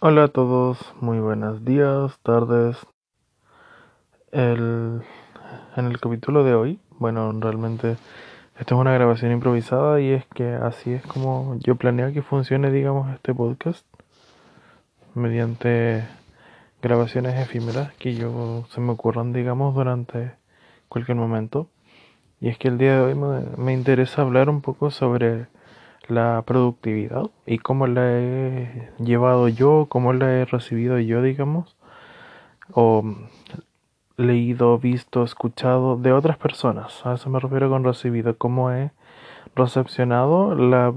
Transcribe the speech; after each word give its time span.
Hola 0.00 0.24
a 0.24 0.28
todos, 0.28 0.92
muy 1.00 1.20
buenos 1.20 1.64
días, 1.64 2.18
tardes. 2.24 2.76
El, 4.32 5.02
en 5.76 5.86
el 5.86 6.00
capítulo 6.00 6.42
de 6.42 6.54
hoy, 6.54 6.80
bueno, 6.98 7.32
realmente 7.40 7.96
esto 8.58 8.74
es 8.74 8.80
una 8.80 8.92
grabación 8.92 9.30
improvisada 9.30 10.00
y 10.00 10.10
es 10.10 10.26
que 10.34 10.52
así 10.52 10.92
es 10.92 11.06
como 11.06 11.56
yo 11.60 11.76
planeo 11.76 12.12
que 12.12 12.22
funcione, 12.22 12.72
digamos, 12.72 13.14
este 13.14 13.32
podcast 13.34 13.86
mediante 15.14 16.04
grabaciones 16.82 17.38
efímeras 17.38 17.94
que 17.94 18.14
yo 18.14 18.66
se 18.70 18.80
me 18.80 18.90
ocurran, 18.90 19.32
digamos, 19.32 19.74
durante 19.76 20.32
cualquier 20.88 21.16
momento. 21.16 21.68
Y 22.40 22.48
es 22.48 22.58
que 22.58 22.66
el 22.66 22.78
día 22.78 22.96
de 22.96 23.00
hoy 23.00 23.14
me, 23.14 23.42
me 23.56 23.72
interesa 23.72 24.22
hablar 24.22 24.50
un 24.50 24.60
poco 24.60 24.90
sobre 24.90 25.46
la 26.08 26.42
productividad 26.46 27.30
y 27.46 27.58
cómo 27.58 27.86
la 27.86 28.02
he 28.06 28.92
llevado 28.98 29.48
yo, 29.48 29.86
cómo 29.88 30.12
la 30.12 30.32
he 30.32 30.44
recibido 30.44 30.98
yo, 30.98 31.22
digamos, 31.22 31.76
o 32.72 33.04
leído, 34.16 34.78
visto, 34.78 35.24
escuchado 35.24 35.96
de 35.96 36.12
otras 36.12 36.36
personas. 36.38 37.04
A 37.04 37.14
eso 37.14 37.30
me 37.30 37.40
refiero 37.40 37.68
con 37.70 37.84
recibido, 37.84 38.36
cómo 38.36 38.70
he 38.70 38.92
recepcionado 39.54 40.54
la, 40.54 40.92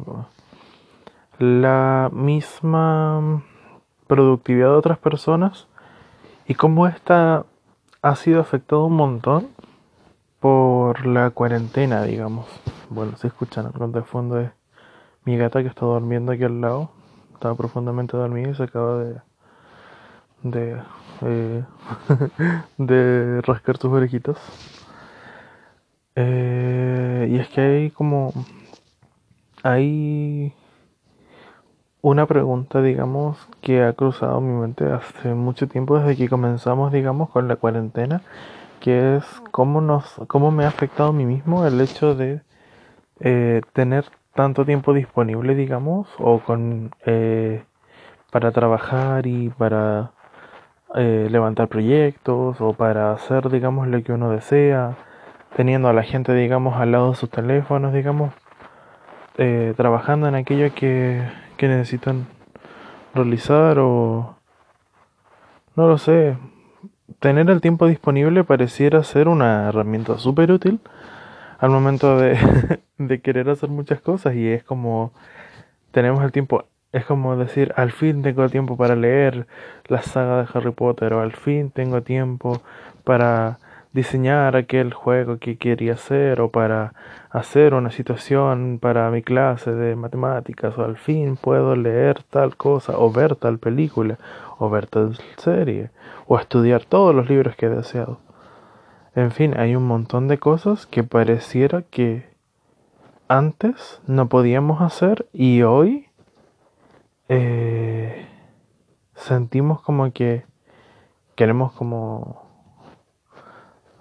la 1.39 2.09
misma 2.11 3.43
productividad 4.07 4.69
de 4.69 4.75
otras 4.75 4.97
personas 4.97 5.67
y 6.47 6.55
cómo 6.55 6.87
esta 6.87 7.45
ha 8.01 8.15
sido 8.15 8.39
afectada 8.39 8.83
un 8.83 8.95
montón 8.95 9.47
por 10.39 11.05
la 11.05 11.31
cuarentena, 11.31 12.03
digamos. 12.03 12.45
Bueno, 12.89 13.17
si 13.17 13.27
escuchan 13.27 13.65
algo 13.65 13.87
de 13.87 14.03
fondo 14.03 14.39
es 14.39 14.51
mi 15.27 15.37
gata 15.37 15.61
que 15.61 15.67
está 15.67 15.85
durmiendo 15.85 16.31
aquí 16.31 16.45
al 16.45 16.61
lado. 16.61 16.89
Estaba 17.33 17.53
profundamente 17.55 18.15
dormida 18.15 18.49
y 18.49 18.55
se 18.55 18.63
acaba 18.63 19.03
de 19.03 19.17
de 20.43 20.81
eh, 21.21 21.63
de 22.77 23.41
rascar 23.41 23.75
sus 23.77 23.91
orejitas. 23.91 24.37
Eh, 26.15 27.27
y 27.29 27.39
es 27.39 27.49
que 27.49 27.59
hay 27.59 27.91
como 27.91 28.33
hay 29.63 30.53
una 32.01 32.25
pregunta, 32.25 32.81
digamos, 32.81 33.37
que 33.61 33.83
ha 33.83 33.91
cruzado 33.93 34.39
mi 34.39 34.53
mente 34.53 34.85
hace 34.85 35.33
mucho 35.33 35.67
tiempo 35.67 35.99
desde 35.99 36.15
que 36.15 36.29
comenzamos, 36.29 36.93
digamos, 36.93 37.29
con 37.31 37.49
la 37.49 37.57
cuarentena, 37.57 38.21
que 38.79 39.17
es 39.17 39.25
cómo 39.51 39.81
nos, 39.81 40.05
cómo 40.27 40.51
me 40.51 40.63
ha 40.63 40.69
afectado 40.69 41.09
a 41.09 41.13
mí 41.13 41.25
mismo 41.25 41.65
el 41.65 41.81
hecho 41.81 42.15
de 42.15 42.41
eh, 43.19 43.61
tener 43.73 44.05
tanto 44.37 44.65
tiempo 44.65 44.93
disponible, 44.93 45.55
digamos, 45.55 46.07
o 46.19 46.39
con 46.39 46.91
eh, 47.05 47.63
para 48.31 48.51
trabajar 48.51 49.27
y 49.27 49.49
para 49.49 50.11
eh, 50.95 51.27
levantar 51.29 51.67
proyectos 51.67 52.61
o 52.61 52.73
para 52.73 53.11
hacer, 53.11 53.49
digamos, 53.49 53.87
lo 53.87 54.01
que 54.03 54.13
uno 54.13 54.29
desea, 54.29 54.95
teniendo 55.55 55.89
a 55.89 55.93
la 55.93 56.03
gente, 56.03 56.33
digamos, 56.33 56.77
al 56.77 56.91
lado 56.91 57.09
de 57.09 57.15
sus 57.15 57.29
teléfonos, 57.29 57.93
digamos, 57.93 58.31
eh, 59.37 59.73
trabajando 59.75 60.27
en 60.27 60.35
aquello 60.35 60.73
que, 60.75 61.21
que 61.57 61.67
necesitan 61.67 62.27
realizar 63.15 63.79
o 63.79 64.35
no 65.75 65.87
lo 65.87 65.97
sé. 65.97 66.37
Tener 67.19 67.49
el 67.49 67.61
tiempo 67.61 67.87
disponible 67.87 68.43
pareciera 68.43 69.03
ser 69.03 69.27
una 69.27 69.69
herramienta 69.69 70.19
súper 70.19 70.51
útil 70.51 70.79
al 71.59 71.69
momento 71.69 72.17
de, 72.17 72.37
de 72.97 73.21
querer 73.21 73.49
hacer 73.49 73.69
muchas 73.69 74.01
cosas 74.01 74.35
y 74.35 74.47
es 74.47 74.63
como 74.63 75.11
tenemos 75.91 76.23
el 76.23 76.31
tiempo 76.31 76.65
es 76.93 77.05
como 77.05 77.35
decir, 77.35 77.73
al 77.75 77.91
fin 77.91 78.21
tengo 78.21 78.47
tiempo 78.49 78.77
para 78.77 78.95
leer 78.95 79.45
la 79.87 80.01
saga 80.01 80.41
de 80.41 80.47
Harry 80.53 80.71
Potter 80.71 81.13
o 81.13 81.21
al 81.21 81.33
fin 81.33 81.69
tengo 81.69 82.01
tiempo 82.01 82.61
para 83.03 83.59
diseñar 83.93 84.55
aquel 84.55 84.93
juego 84.93 85.37
que 85.37 85.57
quería 85.57 85.93
hacer 85.93 86.39
o 86.41 86.49
para 86.49 86.93
hacer 87.29 87.73
una 87.73 87.91
situación 87.91 88.79
para 88.81 89.09
mi 89.11 89.21
clase 89.21 89.71
de 89.71 89.95
matemáticas 89.95 90.77
o 90.77 90.85
al 90.85 90.97
fin 90.97 91.35
puedo 91.35 91.75
leer 91.75 92.23
tal 92.23 92.55
cosa 92.55 92.97
o 92.97 93.11
ver 93.11 93.35
tal 93.35 93.59
película 93.59 94.17
o 94.57 94.69
ver 94.69 94.87
tal 94.87 95.17
serie 95.37 95.89
o 96.27 96.39
estudiar 96.39 96.85
todos 96.85 97.13
los 97.13 97.29
libros 97.29 97.55
que 97.55 97.67
he 97.67 97.69
deseado. 97.69 98.26
En 99.17 99.31
fin, 99.31 99.57
hay 99.57 99.75
un 99.75 99.87
montón 99.87 100.27
de 100.27 100.37
cosas 100.37 100.85
que 100.85 101.03
pareciera 101.03 101.81
que 101.81 102.29
antes 103.27 103.99
no 104.05 104.29
podíamos 104.29 104.79
hacer 104.79 105.25
y 105.33 105.63
hoy 105.63 106.05
eh, 107.27 108.27
sentimos 109.15 109.81
como 109.81 110.13
que 110.13 110.45
queremos 111.33 111.71
como 111.71 112.43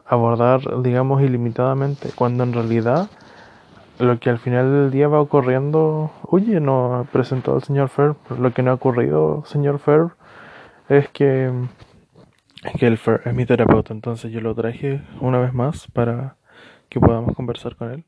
abordar, 0.04 0.82
digamos, 0.82 1.22
ilimitadamente, 1.22 2.10
cuando 2.14 2.44
en 2.44 2.52
realidad 2.52 3.08
lo 3.98 4.20
que 4.20 4.28
al 4.28 4.38
final 4.38 4.70
del 4.70 4.90
día 4.90 5.08
va 5.08 5.22
ocurriendo, 5.22 6.10
oye, 6.24 6.60
no 6.60 6.94
ha 6.94 7.04
presentado 7.04 7.56
el 7.56 7.62
señor 7.62 7.88
Ferb, 7.88 8.16
lo 8.38 8.52
que 8.52 8.62
no 8.62 8.70
ha 8.70 8.74
ocurrido, 8.74 9.44
señor 9.46 9.78
Ferb, 9.78 10.10
es 10.90 11.08
que, 11.08 11.50
que 12.72 12.86
el 12.86 12.98
Ferb 12.98 13.22
es 13.26 13.34
mi 13.34 13.46
terapeuta, 13.46 13.92
entonces 13.92 14.32
yo 14.32 14.40
lo 14.40 14.54
traje 14.54 15.00
una 15.20 15.38
vez 15.38 15.52
más 15.52 15.88
para 15.92 16.36
que 16.88 17.00
podamos 17.00 17.34
conversar 17.34 17.76
con 17.76 17.90
él. 17.92 18.04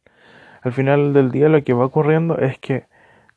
Al 0.62 0.72
final 0.72 1.12
del 1.12 1.30
día 1.30 1.48
lo 1.48 1.62
que 1.62 1.72
va 1.72 1.84
ocurriendo 1.84 2.38
es 2.38 2.58
que 2.58 2.86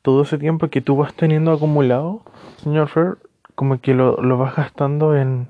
todo 0.02 0.22
ese 0.22 0.38
tiempo 0.38 0.68
que 0.68 0.80
tú 0.80 0.96
vas 0.96 1.14
teniendo 1.14 1.52
acumulado, 1.52 2.22
señor 2.56 2.88
Fer, 2.88 3.18
como 3.54 3.80
que 3.80 3.94
lo, 3.94 4.20
lo 4.20 4.38
vas 4.38 4.56
gastando 4.56 5.16
en, 5.16 5.48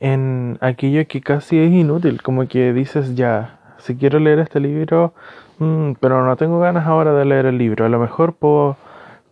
en 0.00 0.58
aquello 0.60 1.06
que 1.06 1.20
casi 1.20 1.58
es 1.58 1.70
inútil, 1.70 2.22
como 2.22 2.48
que 2.48 2.72
dices 2.72 3.14
ya, 3.14 3.60
si 3.78 3.96
quiero 3.96 4.18
leer 4.18 4.40
este 4.40 4.60
libro, 4.60 5.14
mmm, 5.58 5.92
pero 6.00 6.24
no 6.24 6.36
tengo 6.36 6.58
ganas 6.58 6.86
ahora 6.86 7.12
de 7.12 7.24
leer 7.24 7.46
el 7.46 7.58
libro, 7.58 7.84
a 7.84 7.88
lo 7.88 7.98
mejor 7.98 8.34
puedo, 8.34 8.76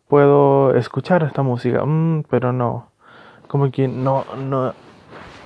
puedo 0.06 0.74
escuchar 0.76 1.22
esta 1.24 1.42
música, 1.42 1.84
mmm, 1.84 2.22
pero 2.30 2.52
no, 2.52 2.90
como 3.48 3.70
que 3.70 3.88
no, 3.88 4.24
no, 4.36 4.74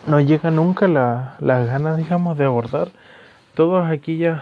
no 0.07 0.21
llega 0.21 0.51
nunca 0.51 0.89
la, 0.89 1.37
las 1.41 1.67
ganas, 1.67 1.97
digamos, 1.97 2.39
de 2.39 2.45
abordar 2.45 2.89
todos 3.55 3.89
aquellos 3.89 4.41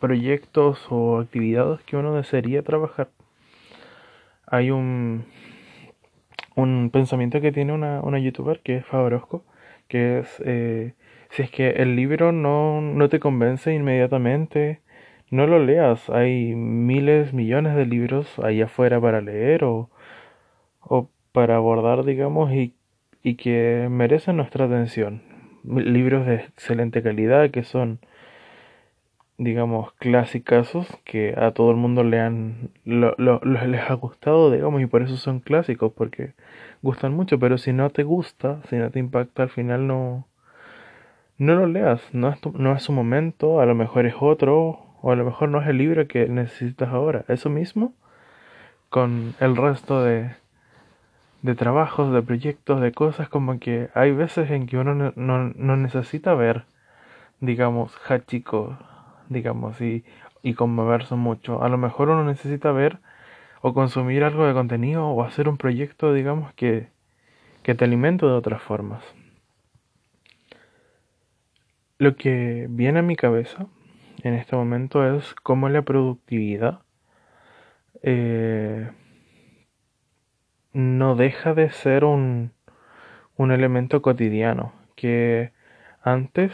proyectos 0.00 0.86
o 0.90 1.20
actividades 1.20 1.82
que 1.82 1.96
uno 1.96 2.14
desearía 2.14 2.62
trabajar 2.62 3.08
hay 4.50 4.70
un, 4.70 5.24
un 6.56 6.90
pensamiento 6.90 7.40
que 7.40 7.52
tiene 7.52 7.72
una, 7.72 8.00
una 8.00 8.18
youtuber 8.18 8.60
que 8.60 8.76
es 8.76 8.86
Fabrosco, 8.86 9.44
que 9.88 10.20
es, 10.20 10.42
eh, 10.44 10.94
si 11.30 11.42
es 11.42 11.50
que 11.50 11.70
el 11.70 11.96
libro 11.96 12.32
no, 12.32 12.80
no 12.80 13.08
te 13.08 13.20
convence 13.20 13.74
inmediatamente, 13.74 14.80
no 15.30 15.46
lo 15.46 15.58
leas. 15.64 16.08
Hay 16.10 16.54
miles, 16.54 17.32
millones 17.34 17.76
de 17.76 17.86
libros 17.86 18.38
ahí 18.40 18.62
afuera 18.62 19.00
para 19.00 19.20
leer 19.20 19.64
o, 19.64 19.90
o 20.80 21.10
para 21.32 21.56
abordar, 21.56 22.04
digamos, 22.04 22.52
y, 22.52 22.74
y 23.22 23.34
que 23.36 23.88
merecen 23.90 24.36
nuestra 24.36 24.66
atención. 24.66 25.22
Libros 25.64 26.26
de 26.26 26.36
excelente 26.36 27.02
calidad 27.02 27.50
que 27.50 27.64
son 27.64 28.00
digamos, 29.38 29.92
clásicos 29.94 30.88
que 31.04 31.34
a 31.38 31.52
todo 31.52 31.70
el 31.70 31.76
mundo 31.76 32.02
le 32.02 32.20
han, 32.20 32.70
lo, 32.84 33.14
lo, 33.18 33.40
les 33.44 33.88
ha 33.88 33.94
gustado, 33.94 34.50
digamos, 34.50 34.82
y 34.82 34.86
por 34.86 35.02
eso 35.02 35.16
son 35.16 35.38
clásicos, 35.38 35.92
porque 35.92 36.34
gustan 36.82 37.14
mucho, 37.14 37.38
pero 37.38 37.56
si 37.56 37.72
no 37.72 37.90
te 37.90 38.02
gusta, 38.02 38.60
si 38.68 38.76
no 38.76 38.90
te 38.90 38.98
impacta, 38.98 39.44
al 39.44 39.50
final 39.50 39.86
no, 39.86 40.26
no 41.38 41.54
lo 41.54 41.66
leas, 41.66 42.02
no 42.12 42.30
es, 42.30 42.38
no 42.52 42.74
es 42.74 42.82
su 42.82 42.92
momento, 42.92 43.60
a 43.60 43.66
lo 43.66 43.76
mejor 43.76 44.06
es 44.06 44.14
otro, 44.20 44.80
o 45.00 45.12
a 45.12 45.16
lo 45.16 45.24
mejor 45.24 45.48
no 45.48 45.60
es 45.62 45.68
el 45.68 45.78
libro 45.78 46.08
que 46.08 46.28
necesitas 46.28 46.88
ahora. 46.88 47.24
Eso 47.28 47.48
mismo 47.48 47.94
con 48.90 49.34
el 49.38 49.56
resto 49.56 50.02
de, 50.02 50.32
de 51.42 51.54
trabajos, 51.54 52.12
de 52.12 52.22
proyectos, 52.22 52.80
de 52.80 52.92
cosas, 52.92 53.28
como 53.28 53.58
que 53.58 53.90
hay 53.94 54.12
veces 54.12 54.50
en 54.50 54.66
que 54.66 54.78
uno 54.78 54.94
no, 54.94 55.12
no, 55.54 55.76
necesita 55.76 56.34
ver, 56.34 56.64
digamos, 57.40 57.96
Hachiko 58.08 58.76
digamos, 59.28 59.80
y, 59.80 60.04
y 60.42 60.54
conmoverse 60.54 61.14
mucho. 61.14 61.62
A 61.62 61.68
lo 61.68 61.78
mejor 61.78 62.08
uno 62.08 62.24
necesita 62.24 62.72
ver 62.72 62.98
o 63.60 63.74
consumir 63.74 64.24
algo 64.24 64.46
de 64.46 64.54
contenido 64.54 65.06
o 65.06 65.22
hacer 65.22 65.48
un 65.48 65.58
proyecto, 65.58 66.12
digamos, 66.12 66.52
que, 66.54 66.88
que 67.62 67.74
te 67.74 67.84
alimente 67.84 68.26
de 68.26 68.32
otras 68.32 68.62
formas. 68.62 69.02
Lo 71.98 72.16
que 72.16 72.66
viene 72.70 73.00
a 73.00 73.02
mi 73.02 73.16
cabeza 73.16 73.66
en 74.22 74.34
este 74.34 74.56
momento 74.56 75.04
es 75.16 75.34
cómo 75.34 75.68
la 75.68 75.82
productividad 75.82 76.80
eh, 78.02 78.90
no 80.72 81.16
deja 81.16 81.54
de 81.54 81.70
ser 81.70 82.04
un, 82.04 82.52
un 83.36 83.52
elemento 83.52 84.02
cotidiano 84.02 84.72
que 84.96 85.52
antes 86.02 86.52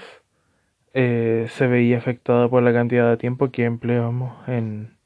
eh, 0.95 1.47
se 1.51 1.67
veía 1.67 1.99
afectada 1.99 2.49
por 2.49 2.63
la 2.63 2.73
cantidad 2.73 3.11
de 3.11 3.17
tiempo 3.17 3.51
que 3.51 3.65
empleamos 3.65 4.49
en, 4.49 4.97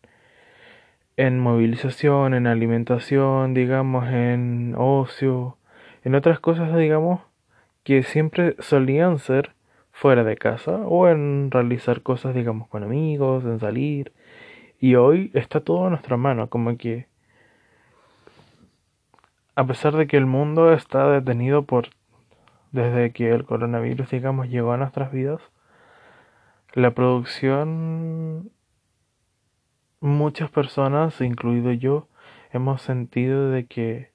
en 1.17 1.41
movilización, 1.41 2.35
en 2.35 2.47
alimentación, 2.47 3.55
digamos, 3.55 4.07
en 4.09 4.75
ocio, 4.77 5.57
en 6.05 6.15
otras 6.15 6.41
cosas, 6.41 6.77
digamos, 6.77 7.21
que 7.85 8.03
siempre 8.03 8.55
solían 8.61 9.19
ser 9.19 9.53
fuera 9.93 10.23
de 10.23 10.37
casa 10.37 10.77
o 10.87 11.09
en 11.09 11.51
realizar 11.51 12.03
cosas, 12.03 12.35
digamos, 12.35 12.69
con 12.69 12.85
amigos, 12.85 13.45
en 13.45 13.59
salir. 13.59 14.13
Y 14.79 14.95
hoy 14.95 15.33
está 15.35 15.61
todo 15.61 15.87
a 15.87 15.91
nuestra 15.91 16.17
mano, 16.17 16.49
como 16.51 16.77
que 16.77 17.08
a 19.59 19.67
pesar 19.67 19.97
de 19.97 20.07
que 20.07 20.17
el 20.17 20.25
mundo 20.25 20.73
está 20.73 21.11
detenido 21.11 21.65
por 21.65 21.89
desde 22.71 23.11
que 23.11 23.33
el 23.33 23.45
coronavirus, 23.45 24.09
digamos, 24.09 24.49
llegó 24.49 24.71
a 24.71 24.77
nuestras 24.77 25.11
vidas, 25.11 25.41
la 26.75 26.93
producción, 26.93 28.53
muchas 29.99 30.49
personas, 30.49 31.21
incluido 31.21 31.73
yo, 31.73 32.07
hemos 32.53 32.83
sentido 32.83 33.51
de 33.51 33.67
que 33.67 34.13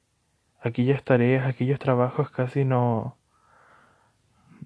aquellas 0.62 1.04
tareas, 1.04 1.46
aquellos 1.46 1.78
trabajos 1.78 2.32
casi 2.32 2.64
no, 2.64 3.18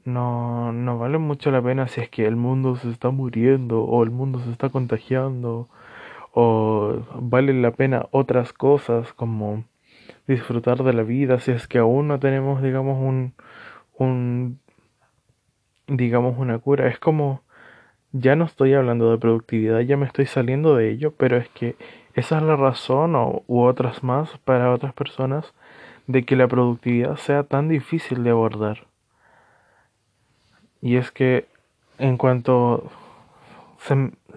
no, 0.05 0.71
no 0.73 0.99
valen 0.99 1.21
mucho 1.21 1.49
la 1.49 1.59
pena 1.59 1.87
si 1.87 2.01
es 2.01 2.09
que 2.11 2.27
el 2.27 2.35
mundo 2.35 2.75
se 2.75 2.91
está 2.91 3.09
muriendo 3.09 3.81
o 3.83 4.03
el 4.03 4.11
mundo 4.11 4.37
se 4.41 4.51
está 4.51 4.69
contagiando 4.69 5.69
o 6.33 7.01
vale 7.15 7.59
la 7.59 7.71
pena 7.71 8.05
otras 8.11 8.53
cosas 8.53 9.11
como 9.13 9.63
disfrutar 10.27 10.83
de 10.83 10.93
la 10.93 11.03
vida 11.03 11.39
si 11.39 11.51
es 11.51 11.67
que 11.67 11.77
aún 11.79 12.07
no 12.07 12.19
tenemos 12.19 12.61
digamos 12.61 12.97
un 12.99 13.33
un 13.97 14.59
digamos 15.87 16.37
una 16.37 16.59
cura. 16.59 16.87
Es 16.87 16.99
como 16.99 17.41
ya 18.11 18.35
no 18.35 18.45
estoy 18.45 18.73
hablando 18.73 19.11
de 19.11 19.17
productividad 19.17 19.79
ya 19.81 19.97
me 19.97 20.05
estoy 20.05 20.25
saliendo 20.25 20.75
de 20.75 20.89
ello 20.91 21.13
pero 21.17 21.37
es 21.37 21.49
que 21.49 21.75
esa 22.13 22.37
es 22.37 22.43
la 22.43 22.55
razón 22.55 23.15
o, 23.15 23.43
u 23.47 23.61
otras 23.61 24.03
más 24.03 24.37
para 24.39 24.73
otras 24.73 24.93
personas 24.93 25.53
de 26.07 26.23
que 26.25 26.35
la 26.35 26.47
productividad 26.47 27.17
sea 27.17 27.43
tan 27.43 27.67
difícil 27.67 28.23
de 28.23 28.31
abordar. 28.31 28.87
Y 30.81 30.95
es 30.95 31.11
que 31.11 31.45
en 31.99 32.17
cuanto 32.17 32.89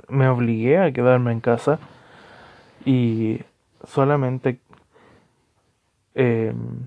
me 0.08 0.28
obligué 0.28 0.78
a 0.78 0.92
quedarme 0.92 1.32
en 1.32 1.40
casa 1.40 1.78
y 2.84 3.40
solamente 3.84 4.58
Em, 6.22 6.86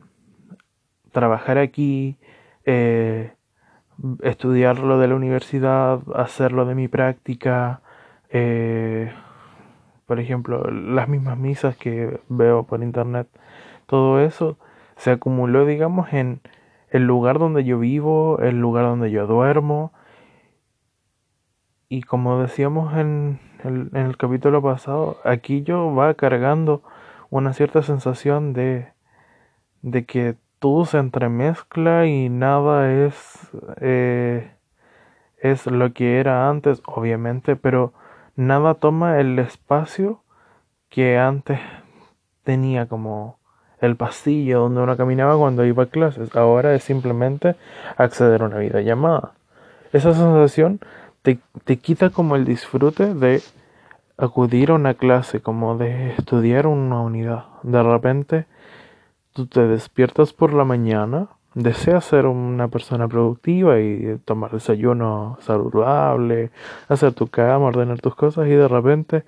trabajar 1.12 1.58
aquí, 1.58 2.18
eh, 2.66 3.34
estudiar 4.22 4.78
lo 4.78 5.00
de 5.00 5.08
la 5.08 5.16
universidad, 5.16 6.02
hacerlo 6.14 6.66
de 6.66 6.76
mi 6.76 6.88
práctica, 6.88 7.82
eh, 8.30 9.12
por 10.06 10.20
ejemplo, 10.20 10.70
las 10.70 11.10
mismas 11.10 11.40
misas 11.40 11.76
que 11.76 12.20
veo 12.30 12.68
por 12.68 12.84
internet, 12.84 13.28
todo 13.88 14.20
eso 14.20 14.60
se 14.98 15.10
acumuló, 15.10 15.66
digamos, 15.66 16.14
en 16.14 16.42
el 16.92 17.08
lugar 17.08 17.40
donde 17.40 17.64
yo 17.64 17.80
vivo, 17.80 18.38
el 18.38 18.60
lugar 18.60 18.86
donde 18.86 19.10
yo 19.10 19.26
duermo. 19.26 19.94
Y 21.90 22.04
como 22.04 22.40
decíamos 22.40 22.96
en 22.98 23.40
el, 23.64 23.90
en 23.94 24.06
el 24.06 24.16
capítulo 24.18 24.62
pasado, 24.62 25.18
aquí 25.24 25.64
yo 25.64 25.96
va 25.96 26.14
cargando 26.14 26.84
una 27.32 27.54
cierta 27.54 27.82
sensación 27.82 28.54
de 28.54 28.93
de 29.84 30.06
que 30.06 30.36
todo 30.58 30.86
se 30.86 30.98
entremezcla 30.98 32.08
y 32.08 32.30
nada 32.30 32.92
es, 32.92 33.50
eh, 33.82 34.50
es 35.38 35.68
lo 35.68 35.94
que 35.94 36.20
era 36.20 36.50
antes, 36.50 36.82
obviamente, 36.86 37.56
pero 37.56 37.94
nada 38.36 38.76
toma 38.76 39.20
el 39.20 39.38
espacio 39.40 40.24
que 40.90 41.18
antes 41.20 41.60
tenía 42.44 42.88
como 42.88 43.38
el 43.82 43.98
pasillo 43.98 44.62
donde 44.62 44.82
uno 44.82 44.96
caminaba 44.96 45.38
cuando 45.38 45.66
iba 45.66 45.84
a 45.84 45.88
clases. 45.88 46.34
Ahora 46.36 46.74
es 46.74 46.84
simplemente 46.84 47.56
acceder 47.98 48.42
a 48.42 48.46
una 48.46 48.60
videollamada. 48.60 49.34
Esa 49.92 50.14
sensación 50.14 50.80
te, 51.22 51.40
te 51.66 51.78
quita 51.78 52.10
como 52.10 52.38
el 52.38 52.46
disfrute 52.46 53.14
de 53.14 53.42
acudir 54.18 54.72
a 54.72 54.76
una 54.76 54.94
clase, 54.94 55.42
como 55.42 55.78
de 55.78 56.12
estudiar 56.12 56.68
una 56.68 57.02
unidad. 57.02 57.46
De 57.64 57.84
repente 57.84 58.46
tú 59.34 59.48
te 59.48 59.68
despiertas 59.68 60.34
por 60.34 60.54
la 60.54 60.64
mañana, 60.64 61.28
deseas 61.56 62.06
ser 62.06 62.26
una 62.26 62.68
persona 62.68 63.08
productiva 63.08 63.80
y 63.80 64.20
tomar 64.26 64.52
desayuno 64.52 65.38
saludable, 65.42 66.52
hacer 66.88 67.14
tu 67.14 67.28
cama, 67.28 67.66
ordenar 67.66 68.00
tus 68.00 68.16
cosas 68.16 68.48
y 68.48 68.52
de 68.52 68.68
repente 68.68 69.24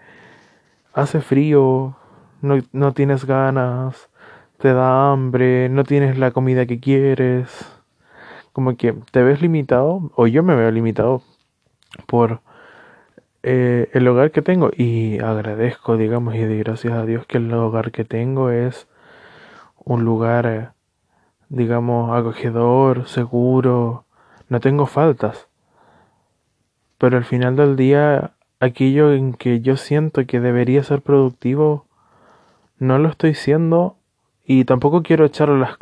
hace 0.94 1.22
frío, 1.22 1.96
no, 2.42 2.58
no 2.72 2.94
tienes 2.94 3.26
ganas, 3.26 4.10
te 4.58 4.74
da 4.74 5.12
hambre, 5.12 5.70
no 5.70 5.84
tienes 5.84 6.18
la 6.18 6.32
comida 6.32 6.66
que 6.66 6.80
quieres, 6.80 7.50
como 8.54 8.78
que 8.78 8.94
te 9.12 9.22
ves 9.24 9.42
limitado, 9.42 10.12
o 10.16 10.28
yo 10.28 10.42
me 10.44 10.56
veo 10.56 10.72
limitado 10.72 11.22
por 12.08 12.42
eh, 13.44 13.90
el 13.94 14.08
hogar 14.08 14.32
que 14.32 14.42
tengo. 14.42 14.72
Y 14.76 15.20
agradezco, 15.20 15.98
digamos, 15.98 16.36
y 16.36 16.40
de 16.40 16.58
gracias 16.60 16.94
a 16.94 17.06
Dios 17.06 17.26
que 17.26 17.38
el 17.38 17.54
hogar 17.54 17.92
que 17.92 18.06
tengo 18.06 18.50
es 18.50 18.88
un 19.86 20.04
lugar, 20.04 20.46
eh, 20.48 20.70
digamos, 21.50 22.18
acogedor, 22.18 23.08
seguro, 23.08 24.06
no 24.50 24.60
tengo 24.60 24.88
faltas. 24.88 25.48
Pero 26.98 27.18
al 27.18 27.24
final 27.24 27.56
del 27.56 27.76
día, 27.76 28.32
aquello 28.60 29.14
en 29.14 29.34
que 29.34 29.62
yo 29.62 29.78
siento 29.78 30.26
que 30.26 30.40
debería 30.40 30.84
ser 30.84 31.02
productivo, 31.02 31.86
no 32.80 32.98
lo 33.00 33.10
estoy 33.10 33.36
siendo 33.36 33.96
y 34.44 34.66
tampoco 34.66 35.04
quiero 35.04 35.26
echar 35.26 35.50
la, 35.50 35.78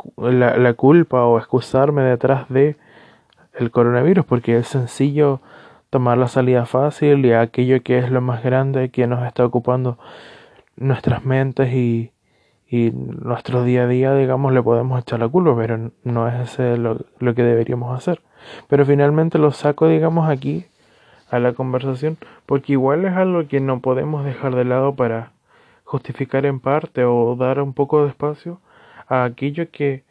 la, 0.56 0.74
culpa 0.74 1.24
o 1.24 1.38
excusarme 1.38 2.02
detrás 2.02 2.48
de 2.48 2.76
el 3.52 3.70
coronavirus 3.70 4.24
porque 4.24 4.56
es 4.56 4.68
sencillo 4.68 5.40
tomar 5.90 6.18
la 6.18 6.28
salida 6.28 6.66
fácil 6.66 7.26
y 7.26 7.32
aquello 7.32 7.82
que 7.82 7.98
es 7.98 8.10
lo 8.10 8.20
más 8.20 8.42
grande 8.42 8.90
que 8.90 9.06
nos 9.06 9.26
está 9.26 9.44
ocupando 9.44 9.98
nuestras 10.76 11.24
mentes 11.24 11.72
y, 11.74 12.10
y 12.74 12.90
nuestro 12.90 13.62
día 13.62 13.84
a 13.84 13.86
día, 13.86 14.16
digamos, 14.16 14.52
le 14.52 14.60
podemos 14.60 15.00
echar 15.00 15.20
la 15.20 15.28
culpa, 15.28 15.54
pero 15.56 15.92
no 16.02 16.26
es 16.26 16.50
ese 16.50 16.76
lo, 16.76 16.98
que 17.20 17.42
deberíamos 17.44 17.96
hacer. 17.96 18.20
Pero 18.66 18.84
finalmente 18.84 19.38
lo 19.38 19.52
saco, 19.52 19.86
digamos, 19.86 20.28
aquí 20.28 20.64
a 21.30 21.38
la 21.38 21.52
conversación, 21.52 22.18
porque 22.46 22.72
igual 22.72 23.04
es 23.04 23.12
algo 23.12 23.46
que 23.46 23.60
no 23.60 23.78
podemos 23.78 24.24
dejar 24.24 24.56
de 24.56 24.64
lado 24.64 24.96
para 24.96 25.30
justificar 25.84 26.46
en 26.46 26.58
parte 26.58 27.04
o 27.04 27.36
dar 27.36 27.60
un 27.60 27.74
poco 27.74 28.02
de 28.02 28.08
espacio 28.08 28.60
a 29.06 29.22
aquello 29.22 29.70
que, 29.70 30.02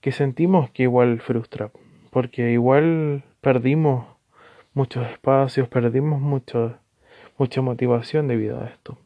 que 0.00 0.12
sentimos 0.12 0.70
que 0.70 0.84
igual 0.84 1.20
frustra, 1.20 1.72
porque 2.12 2.52
igual 2.52 3.24
perdimos 3.40 4.06
muchos 4.74 5.04
espacios, 5.10 5.66
perdimos 5.66 6.20
mucho, 6.20 6.76
mucha 7.36 7.62
motivación 7.62 8.28
debido 8.28 8.60
a 8.60 8.66
esto. 8.66 8.96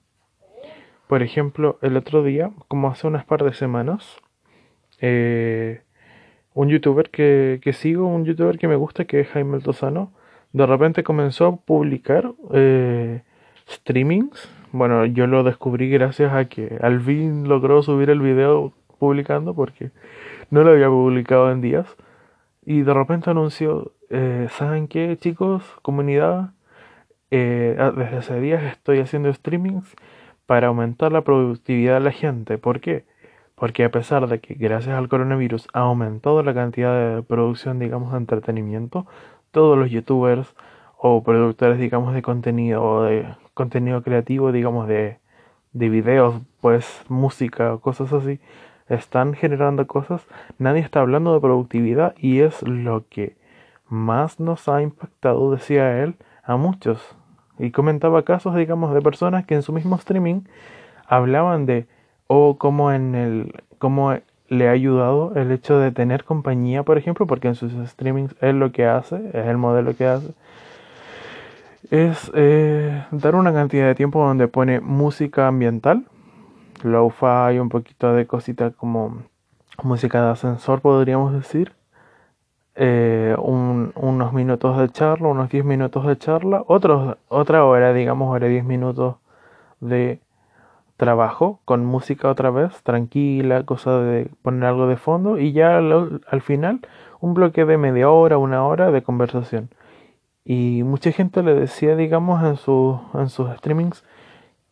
Por 1.11 1.25
ejemplo, 1.25 1.77
el 1.83 1.97
otro 1.97 2.23
día, 2.23 2.53
como 2.69 2.89
hace 2.89 3.09
unas 3.09 3.25
par 3.25 3.43
de 3.43 3.53
semanas, 3.53 4.19
eh, 5.01 5.81
un 6.55 6.69
youtuber 6.69 7.11
que, 7.11 7.59
que, 7.61 7.73
sigo, 7.73 8.07
un 8.07 8.25
youtuber 8.25 8.59
que 8.59 8.69
me 8.69 8.77
gusta, 8.77 9.07
que 9.07 9.19
es 9.19 9.29
Jaime 9.31 9.57
Altozano, 9.57 10.13
de 10.53 10.65
repente 10.67 11.03
comenzó 11.03 11.47
a 11.47 11.57
publicar 11.57 12.31
eh, 12.53 13.23
streamings. 13.69 14.49
Bueno, 14.71 15.05
yo 15.05 15.27
lo 15.27 15.43
descubrí 15.43 15.91
gracias 15.91 16.33
a 16.33 16.45
que 16.45 16.79
Alvin 16.81 17.49
logró 17.49 17.83
subir 17.83 18.09
el 18.09 18.21
video 18.21 18.73
publicando 19.01 19.53
porque 19.53 19.91
no 20.51 20.63
lo 20.63 20.71
había 20.71 20.87
publicado 20.87 21.51
en 21.51 21.61
días. 21.61 21.89
Y 22.65 22.83
de 22.83 22.95
repente 22.95 23.31
anunció, 23.31 23.95
eh, 24.11 24.47
¿saben 24.53 24.87
qué 24.87 25.17
chicos? 25.17 25.65
Comunidad, 25.83 26.53
desde 27.33 28.17
hace 28.17 28.39
días 28.39 28.63
estoy 28.63 29.01
haciendo 29.01 29.35
streamings 29.35 29.97
para 30.51 30.67
aumentar 30.67 31.13
la 31.13 31.21
productividad 31.21 31.95
de 31.95 32.01
la 32.01 32.11
gente. 32.11 32.59
¿Por 32.59 32.81
qué? 32.81 33.05
Porque 33.55 33.85
a 33.85 33.91
pesar 33.93 34.27
de 34.27 34.41
que 34.41 34.55
gracias 34.55 34.99
al 34.99 35.09
coronavirus 35.09 35.69
ha 35.73 35.83
aumentado 35.83 36.43
la 36.43 36.53
cantidad 36.53 37.15
de 37.15 37.23
producción, 37.23 37.79
digamos, 37.79 38.11
de 38.11 38.19
entretenimiento, 38.19 39.07
todos 39.53 39.79
los 39.79 39.93
youtubers 39.93 40.57
o 40.99 41.23
productores, 41.23 41.79
digamos, 41.79 42.15
de 42.15 42.23
contenido 42.23 42.83
o 42.83 43.03
de 43.03 43.29
contenido 43.55 44.03
creativo, 44.03 44.51
digamos, 44.51 44.89
de, 44.89 45.21
de 45.73 45.89
videos, 45.89 46.43
pues 46.61 47.05
música 47.09 47.73
o 47.73 47.79
cosas 47.79 48.13
así, 48.13 48.41
están 48.89 49.35
generando 49.35 49.87
cosas. 49.87 50.27
Nadie 50.59 50.81
está 50.81 50.99
hablando 50.99 51.33
de 51.33 51.41
productividad 51.41 52.17
y 52.19 52.41
es 52.41 52.61
lo 52.65 53.05
que 53.09 53.37
más 53.87 54.41
nos 54.41 54.69
ha 54.69 54.83
impactado, 54.83 55.53
decía 55.53 56.03
él, 56.03 56.17
a 56.43 56.57
muchos 56.57 57.17
y 57.61 57.71
comentaba 57.71 58.25
casos, 58.25 58.57
digamos, 58.57 58.95
de 58.95 59.03
personas 59.03 59.45
que 59.45 59.55
en 59.55 59.63
su 59.63 59.73
mismo 59.73 59.97
streaming 59.97 60.43
hablaban 61.07 61.67
de 61.67 61.87
o 62.27 62.57
cómo 62.59 62.93
en 62.93 63.15
el 63.15 63.63
cómo 63.79 64.15
le 64.49 64.69
ha 64.69 64.73
ayudado 64.73 65.33
el 65.37 65.53
hecho 65.53 65.79
de 65.79 65.93
tener 65.93 66.25
compañía, 66.25 66.83
por 66.83 66.99
ejemplo, 66.99 67.27
porque 67.27 67.49
en 67.49 67.55
sus 67.55 67.73
streamings 67.89 68.35
es 68.41 68.55
lo 68.55 68.73
que 68.73 68.87
hace, 68.87 69.17
es 69.33 69.47
el 69.47 69.57
modelo 69.57 69.95
que 69.95 70.07
hace, 70.07 70.33
es 71.91 72.31
eh, 72.35 73.05
dar 73.11 73.35
una 73.37 73.53
cantidad 73.53 73.87
de 73.87 73.95
tiempo 73.95 74.25
donde 74.25 74.49
pone 74.49 74.81
música 74.81 75.47
ambiental, 75.47 76.05
lo-fi, 76.83 77.59
un 77.61 77.69
poquito 77.69 78.13
de 78.13 78.27
cosita 78.27 78.71
como 78.71 79.23
música 79.83 80.23
de 80.23 80.31
ascensor, 80.31 80.81
podríamos 80.81 81.33
decir. 81.33 81.80
Eh, 82.77 83.35
unos 83.39 84.33
minutos 84.33 84.79
de 84.79 84.89
charla, 84.91 85.29
unos 85.29 85.51
10 85.51 85.65
minutos 85.65 86.07
de 86.07 86.17
charla, 86.17 86.63
otros, 86.67 87.17
otra 87.29 87.65
hora, 87.65 87.93
digamos, 87.93 88.31
hora 88.33 88.47
10 88.47 88.65
minutos 88.65 89.17
de 89.81 90.21
trabajo 90.97 91.61
con 91.65 91.85
música 91.85 92.29
otra 92.29 92.51
vez, 92.51 92.83
tranquila, 92.83 93.65
cosa 93.65 94.01
de 94.01 94.31
poner 94.43 94.65
algo 94.67 94.87
de 94.87 94.97
fondo 94.97 95.39
y 95.39 95.53
ya 95.53 95.79
al, 95.79 96.43
final 96.43 96.81
un 97.21 97.35
bloque 97.35 97.65
de 97.65 97.79
media 97.79 98.11
hora, 98.11 98.39
una 98.39 98.65
hora 98.67 98.91
de 98.91 99.03
conversación. 99.03 99.71
Y 100.45 100.83
mucha 100.85 101.13
gente 101.13 101.43
le 101.43 101.55
decía, 101.55 101.97
digamos, 101.97 102.43
en, 102.43 103.21
en 103.21 103.29
sus 103.31 103.51
streamings 103.59 104.05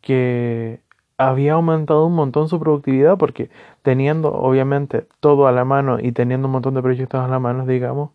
que 0.01 0.81
había 1.19 1.55
aumentado 1.55 2.07
un 2.07 2.15
montón 2.15 2.49
su 2.49 2.59
productividad 2.61 3.19
porque 3.19 3.51
teniendo 3.83 4.33
obviamente 4.33 5.07
todo 5.21 5.49
a 5.49 5.53
la 5.53 5.65
mano 5.65 5.99
y 6.01 6.13
teniendo 6.13 6.47
un 6.47 6.53
montón 6.53 6.75
de 6.75 6.83
proyectos 6.83 7.21
a 7.21 7.29
la 7.29 7.41
mano, 7.41 7.67
digamos, 7.67 8.11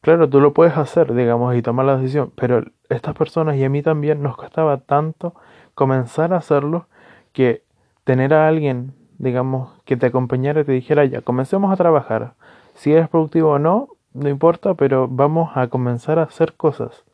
claro, 0.00 0.28
tú 0.28 0.40
lo 0.40 0.54
puedes 0.54 0.76
hacer, 0.76 1.14
digamos, 1.14 1.54
y 1.54 1.62
tomar 1.62 1.86
la 1.86 1.98
decisión, 1.98 2.32
pero 2.34 2.64
estas 2.88 3.14
personas 3.14 3.56
y 3.56 3.64
a 3.64 3.68
mí 3.68 3.82
también 3.82 4.22
nos 4.22 4.36
costaba 4.36 4.78
tanto 4.78 5.34
comenzar 5.74 6.32
a 6.32 6.38
hacerlo 6.38 6.86
que 7.32 7.62
tener 8.04 8.34
a 8.34 8.48
alguien, 8.48 8.94
digamos, 9.18 9.70
que 9.84 9.96
te 9.96 10.06
acompañara 10.06 10.62
y 10.62 10.64
te 10.64 10.72
dijera, 10.72 11.04
ya, 11.04 11.20
comencemos 11.22 11.72
a 11.72 11.76
trabajar. 11.76 12.34
Si 12.74 12.92
eres 12.92 13.08
productivo 13.08 13.50
o 13.52 13.58
no, 13.58 13.88
no 14.14 14.28
importa, 14.28 14.74
pero 14.74 15.06
vamos 15.08 15.50
a 15.54 15.68
comenzar 15.68 16.18
a 16.18 16.24
hacer 16.24 16.54
cosas 16.54 17.04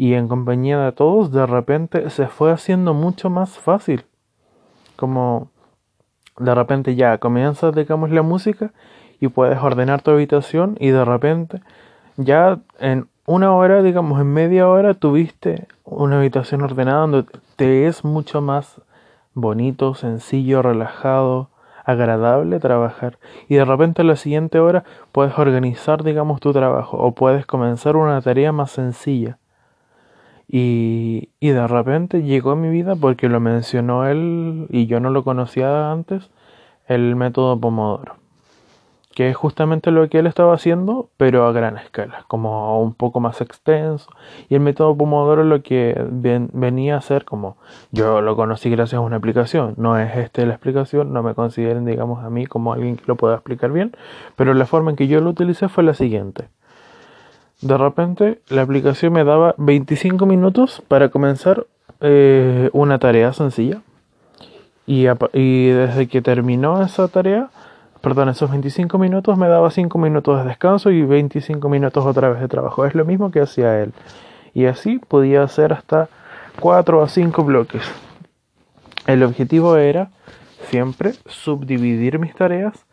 y 0.00 0.14
en 0.14 0.28
compañía 0.28 0.78
de 0.78 0.92
todos 0.92 1.30
de 1.30 1.44
repente 1.44 2.08
se 2.08 2.26
fue 2.26 2.50
haciendo 2.52 2.94
mucho 2.94 3.28
más 3.28 3.58
fácil. 3.58 4.06
Como 4.96 5.50
de 6.38 6.54
repente 6.54 6.94
ya 6.94 7.18
comienzas, 7.18 7.74
digamos, 7.74 8.08
la 8.08 8.22
música 8.22 8.72
y 9.20 9.28
puedes 9.28 9.58
ordenar 9.58 10.00
tu 10.00 10.10
habitación 10.10 10.78
y 10.80 10.88
de 10.88 11.04
repente 11.04 11.60
ya 12.16 12.60
en 12.78 13.08
una 13.26 13.52
hora, 13.52 13.82
digamos, 13.82 14.18
en 14.22 14.32
media 14.32 14.70
hora 14.70 14.94
tuviste 14.94 15.68
una 15.84 16.16
habitación 16.16 16.62
ordenada 16.62 17.00
donde 17.00 17.26
te 17.56 17.86
es 17.86 18.02
mucho 18.02 18.40
más 18.40 18.80
bonito, 19.34 19.94
sencillo, 19.94 20.62
relajado, 20.62 21.50
agradable 21.84 22.58
trabajar. 22.58 23.18
Y 23.50 23.56
de 23.56 23.66
repente 23.66 24.00
en 24.00 24.08
la 24.08 24.16
siguiente 24.16 24.60
hora 24.60 24.82
puedes 25.12 25.38
organizar, 25.38 26.02
digamos, 26.04 26.40
tu 26.40 26.54
trabajo 26.54 26.96
o 26.96 27.14
puedes 27.14 27.44
comenzar 27.44 27.96
una 27.96 28.22
tarea 28.22 28.50
más 28.50 28.70
sencilla. 28.70 29.36
Y, 30.52 31.28
de 31.40 31.66
repente 31.68 32.24
llegó 32.24 32.50
a 32.50 32.56
mi 32.56 32.70
vida 32.70 32.96
porque 32.96 33.28
lo 33.28 33.38
mencionó 33.38 34.08
él 34.08 34.66
y 34.70 34.86
yo 34.86 34.98
no 34.98 35.10
lo 35.10 35.22
conocía 35.22 35.92
antes, 35.92 36.28
el 36.88 37.14
método 37.14 37.60
Pomodoro, 37.60 38.16
que 39.14 39.28
es 39.28 39.36
justamente 39.36 39.92
lo 39.92 40.08
que 40.08 40.18
él 40.18 40.26
estaba 40.26 40.54
haciendo, 40.54 41.08
pero 41.16 41.46
a 41.46 41.52
gran 41.52 41.78
escala, 41.78 42.24
como 42.26 42.82
un 42.82 42.94
poco 42.94 43.20
más 43.20 43.40
extenso. 43.40 44.10
Y 44.48 44.56
el 44.56 44.60
método 44.60 44.96
Pomodoro 44.96 45.44
lo 45.44 45.62
que 45.62 45.94
venía 46.52 46.96
a 46.96 47.00
ser 47.00 47.24
como, 47.24 47.56
yo 47.92 48.20
lo 48.20 48.34
conocí 48.34 48.70
gracias 48.70 48.98
a 48.98 49.02
una 49.02 49.16
aplicación, 49.16 49.74
no 49.76 49.96
es 49.98 50.16
esta 50.16 50.44
la 50.44 50.54
explicación, 50.54 51.12
no 51.12 51.22
me 51.22 51.34
consideren, 51.34 51.84
digamos, 51.84 52.24
a 52.24 52.30
mí 52.30 52.46
como 52.46 52.72
alguien 52.72 52.96
que 52.96 53.04
lo 53.06 53.14
pueda 53.14 53.36
explicar 53.36 53.70
bien, 53.70 53.92
pero 54.34 54.52
la 54.54 54.66
forma 54.66 54.90
en 54.90 54.96
que 54.96 55.06
yo 55.06 55.20
lo 55.20 55.30
utilicé 55.30 55.68
fue 55.68 55.84
la 55.84 55.94
siguiente 55.94 56.48
de 57.60 57.76
repente 57.76 58.40
la 58.48 58.62
aplicación 58.62 59.12
me 59.12 59.24
daba 59.24 59.54
25 59.58 60.24
minutos 60.26 60.82
para 60.88 61.10
comenzar 61.10 61.66
eh, 62.00 62.70
una 62.72 62.98
tarea 62.98 63.32
sencilla. 63.32 63.82
Y, 64.86 65.04
desde 65.68 66.08
que 66.08 66.20
terminó 66.20 66.82
esa 66.82 67.06
tarea, 67.06 67.50
perdón, 68.00 68.28
esos 68.28 68.50
25 68.50 68.98
minutos 68.98 69.38
me 69.38 69.46
daba 69.46 69.70
5 69.70 69.96
minutos 69.98 70.42
de 70.42 70.48
descanso 70.48 70.90
y 70.90 71.02
25 71.02 71.68
minutos 71.68 72.04
otra 72.04 72.28
vez 72.28 72.40
de 72.40 72.48
trabajo. 72.48 72.84
Es 72.84 72.96
lo 72.96 73.04
mismo 73.04 73.30
que 73.30 73.40
hacía 73.40 73.80
él. 73.82 73.92
Y 74.52 74.66
así 74.66 74.98
podía 74.98 75.44
hacer 75.44 75.72
hasta 75.72 76.08
4 76.58 77.02
a 77.02 77.08
5 77.08 77.44
bloques. 77.44 77.82
El 79.06 79.22
objetivo 79.22 79.76
era 79.76 80.10
siempre 80.70 81.12
subdividir 81.26 82.18
mis 82.18 82.34
tareas 82.34 82.84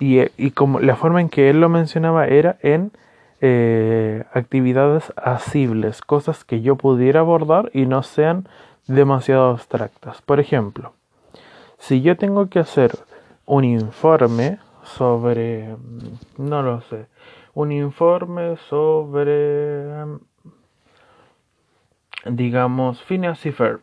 y, 0.00 0.20
y 0.36 0.50
como 0.50 0.80
la 0.80 0.96
forma 0.96 1.20
en 1.20 1.28
que 1.28 1.50
él 1.50 1.60
lo 1.60 1.68
mencionaba 1.68 2.26
era 2.26 2.58
en 2.62 2.90
eh, 3.40 4.24
actividades 4.32 5.12
asibles, 5.16 6.02
cosas 6.02 6.44
que 6.44 6.60
yo 6.60 6.76
pudiera 6.76 7.20
abordar 7.20 7.70
y 7.72 7.86
no 7.86 8.02
sean 8.02 8.48
demasiado 8.88 9.50
abstractas. 9.50 10.22
Por 10.22 10.40
ejemplo, 10.40 10.92
si 11.78 12.02
yo 12.02 12.16
tengo 12.16 12.48
que 12.48 12.58
hacer 12.58 12.98
un 13.46 13.64
informe 13.64 14.58
sobre, 14.82 15.76
no 16.36 16.62
lo 16.62 16.80
sé, 16.82 17.06
un 17.54 17.70
informe 17.70 18.56
sobre, 18.68 20.04
digamos, 22.26 23.02
Phineas 23.04 23.44
y 23.46 23.52
Ferb, 23.52 23.80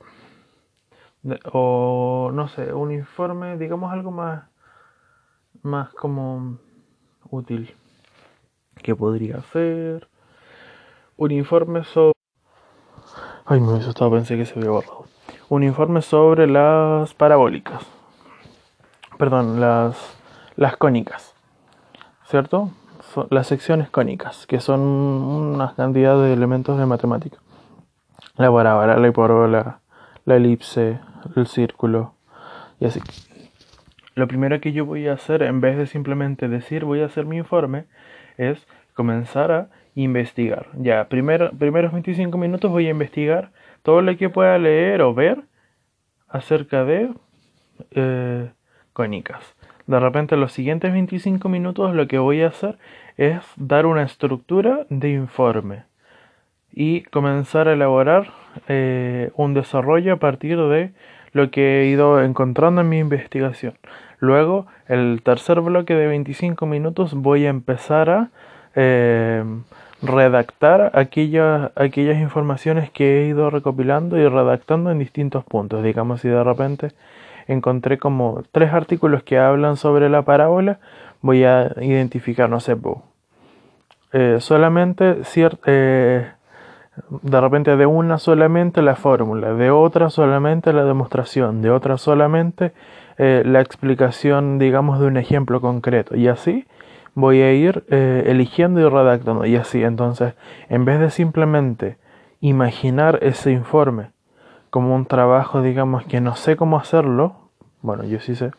o 1.52 2.30
no 2.34 2.48
sé, 2.50 2.74
un 2.74 2.92
informe, 2.92 3.58
digamos 3.58 3.94
algo 3.94 4.12
más, 4.12 4.44
más 5.64 5.94
como 5.94 6.58
útil 7.30 7.74
que 8.86 8.96
podría 8.96 9.42
ser 9.52 10.08
un 11.18 11.32
informe 11.32 11.84
sobre... 11.86 12.14
Ay, 13.44 13.60
me 13.60 13.72
hubiese 13.72 13.90
estado, 13.90 14.12
pensé 14.12 14.38
que 14.38 14.46
se 14.46 14.60
había 14.60 14.70
borrado. 14.70 15.06
Un 15.50 15.64
informe 15.64 16.04
sobre 16.04 16.46
las 16.46 17.16
parabólicas. 17.16 17.82
Perdón, 19.18 19.60
las, 19.60 20.16
las 20.56 20.78
cónicas. 20.78 21.34
¿Cierto? 22.28 22.70
las 23.30 23.48
secciones 23.48 23.90
cónicas, 23.90 24.46
que 24.46 24.60
son 24.60 24.82
una 24.82 25.74
cantidad 25.74 26.22
de 26.22 26.34
elementos 26.34 26.78
de 26.78 26.86
matemática. 26.86 27.38
La 28.36 28.52
parábola, 28.52 28.98
la 28.98 29.08
hipérbola, 29.08 29.80
la 30.26 30.36
elipse, 30.36 31.00
el 31.36 31.48
círculo 31.48 32.14
y 32.80 32.86
así. 32.86 33.00
Lo 34.16 34.28
primero 34.28 34.60
que 34.60 34.74
yo 34.74 34.86
voy 34.86 35.08
a 35.08 35.14
hacer, 35.14 35.44
en 35.44 35.62
vez 35.62 35.78
de 35.78 35.88
simplemente 35.88 36.50
decir 36.50 36.84
voy 36.84 37.02
a 37.02 37.06
hacer 37.06 37.26
mi 37.26 37.38
informe, 37.38 37.86
es 38.38 38.68
comenzar 38.96 39.52
a 39.52 39.70
investigar. 39.94 40.68
Ya, 40.74 41.08
primero, 41.08 41.52
primeros 41.52 41.92
25 41.92 42.36
minutos 42.38 42.72
voy 42.72 42.88
a 42.88 42.92
investigar 42.92 43.52
todo 43.84 44.02
lo 44.02 44.18
que 44.18 44.30
pueda 44.30 44.58
leer 44.58 45.04
o 45.04 45.14
ver 45.14 45.44
acerca 46.28 46.84
de 46.84 47.14
eh, 47.92 48.50
cónicas. 48.94 49.56
De 49.86 50.00
repente, 50.00 50.36
los 50.36 50.52
siguientes 50.52 50.92
25 50.92 51.48
minutos 51.48 51.94
lo 51.94 52.08
que 52.08 52.18
voy 52.18 52.42
a 52.42 52.48
hacer 52.48 52.78
es 53.18 53.40
dar 53.58 53.86
una 53.86 54.04
estructura 54.04 54.88
de 54.90 55.12
informe 55.12 55.84
y 56.72 57.04
comenzar 57.04 57.68
a 57.68 57.74
elaborar 57.74 58.32
eh, 58.68 59.32
un 59.36 59.54
desarrollo 59.54 60.14
a 60.14 60.18
partir 60.18 60.58
de 60.58 60.92
lo 61.32 61.52
que 61.52 61.82
he 61.82 61.86
ido 61.88 62.22
encontrando 62.22 62.82
en 62.82 62.90
mi 62.90 62.98
investigación. 62.98 63.76
Luego, 64.20 64.68
el 64.88 65.22
tercer 65.24 65.62
bloque 65.62 65.94
de 65.94 66.08
25 66.08 66.66
minutos 66.66 67.14
voy 67.14 67.46
a 67.46 67.50
empezar 67.50 68.10
a 68.10 68.32
eh, 68.76 69.44
redactar 70.02 70.92
aquellas, 70.94 71.72
aquellas 71.76 72.18
informaciones 72.20 72.90
que 72.92 73.24
he 73.24 73.28
ido 73.28 73.50
recopilando 73.50 74.18
y 74.18 74.28
redactando 74.28 74.92
en 74.92 75.00
distintos 75.00 75.44
puntos. 75.44 75.84
Digamos, 75.84 76.22
si 76.22 76.30
de 76.30 76.44
repente 76.44 76.90
encontré 77.48 77.98
como 77.98 78.44
tres 78.52 78.74
artículos 78.74 79.24
que 79.24 79.38
hablan 79.38 79.78
sobre 79.78 80.10
la 80.10 80.24
parábola, 80.24 80.80
voy 81.22 81.44
a 81.44 81.74
identificar, 81.82 82.50
no 82.50 82.60
sé, 82.60 82.76
eh, 84.14 84.38
solamente 84.40 85.22
eh, 85.66 86.32
de 87.10 87.42
repente 87.42 87.76
de 87.76 87.86
una 87.86 88.18
solamente 88.18 88.82
la 88.82 88.96
fórmula, 88.96 89.54
de 89.54 89.72
otra 89.72 90.10
solamente 90.10 90.72
la 90.72 90.86
demostración, 90.86 91.62
de 91.62 91.72
otra 91.72 91.98
solamente 91.98 92.72
eh, 93.18 93.44
la 93.46 93.62
explicación, 93.62 94.60
digamos, 94.60 95.00
de 95.00 95.08
un 95.08 95.18
ejemplo 95.18 95.62
concreto. 95.62 96.16
Y 96.16 96.28
así 96.28 96.66
voy 97.16 97.42
a 97.42 97.54
ir 97.54 97.86
eh, 97.90 98.24
eligiendo 98.28 98.82
y 98.82 98.88
redactando. 98.88 99.46
Y 99.46 99.56
así, 99.56 99.84
entonces, 99.84 100.36
en 100.70 100.86
vez 100.86 101.00
de 101.00 101.10
simplemente 101.10 101.98
imaginar 102.42 103.20
ese 103.24 103.52
informe 103.52 104.12
como 104.70 104.94
un 104.94 105.06
trabajo, 105.06 105.62
digamos, 105.62 106.04
que 106.04 106.22
no 106.22 106.36
sé 106.36 106.58
cómo 106.58 106.78
hacerlo, 106.78 107.50
bueno, 107.82 108.04
yo 108.04 108.20
sí 108.20 108.36
sé, 108.36 108.52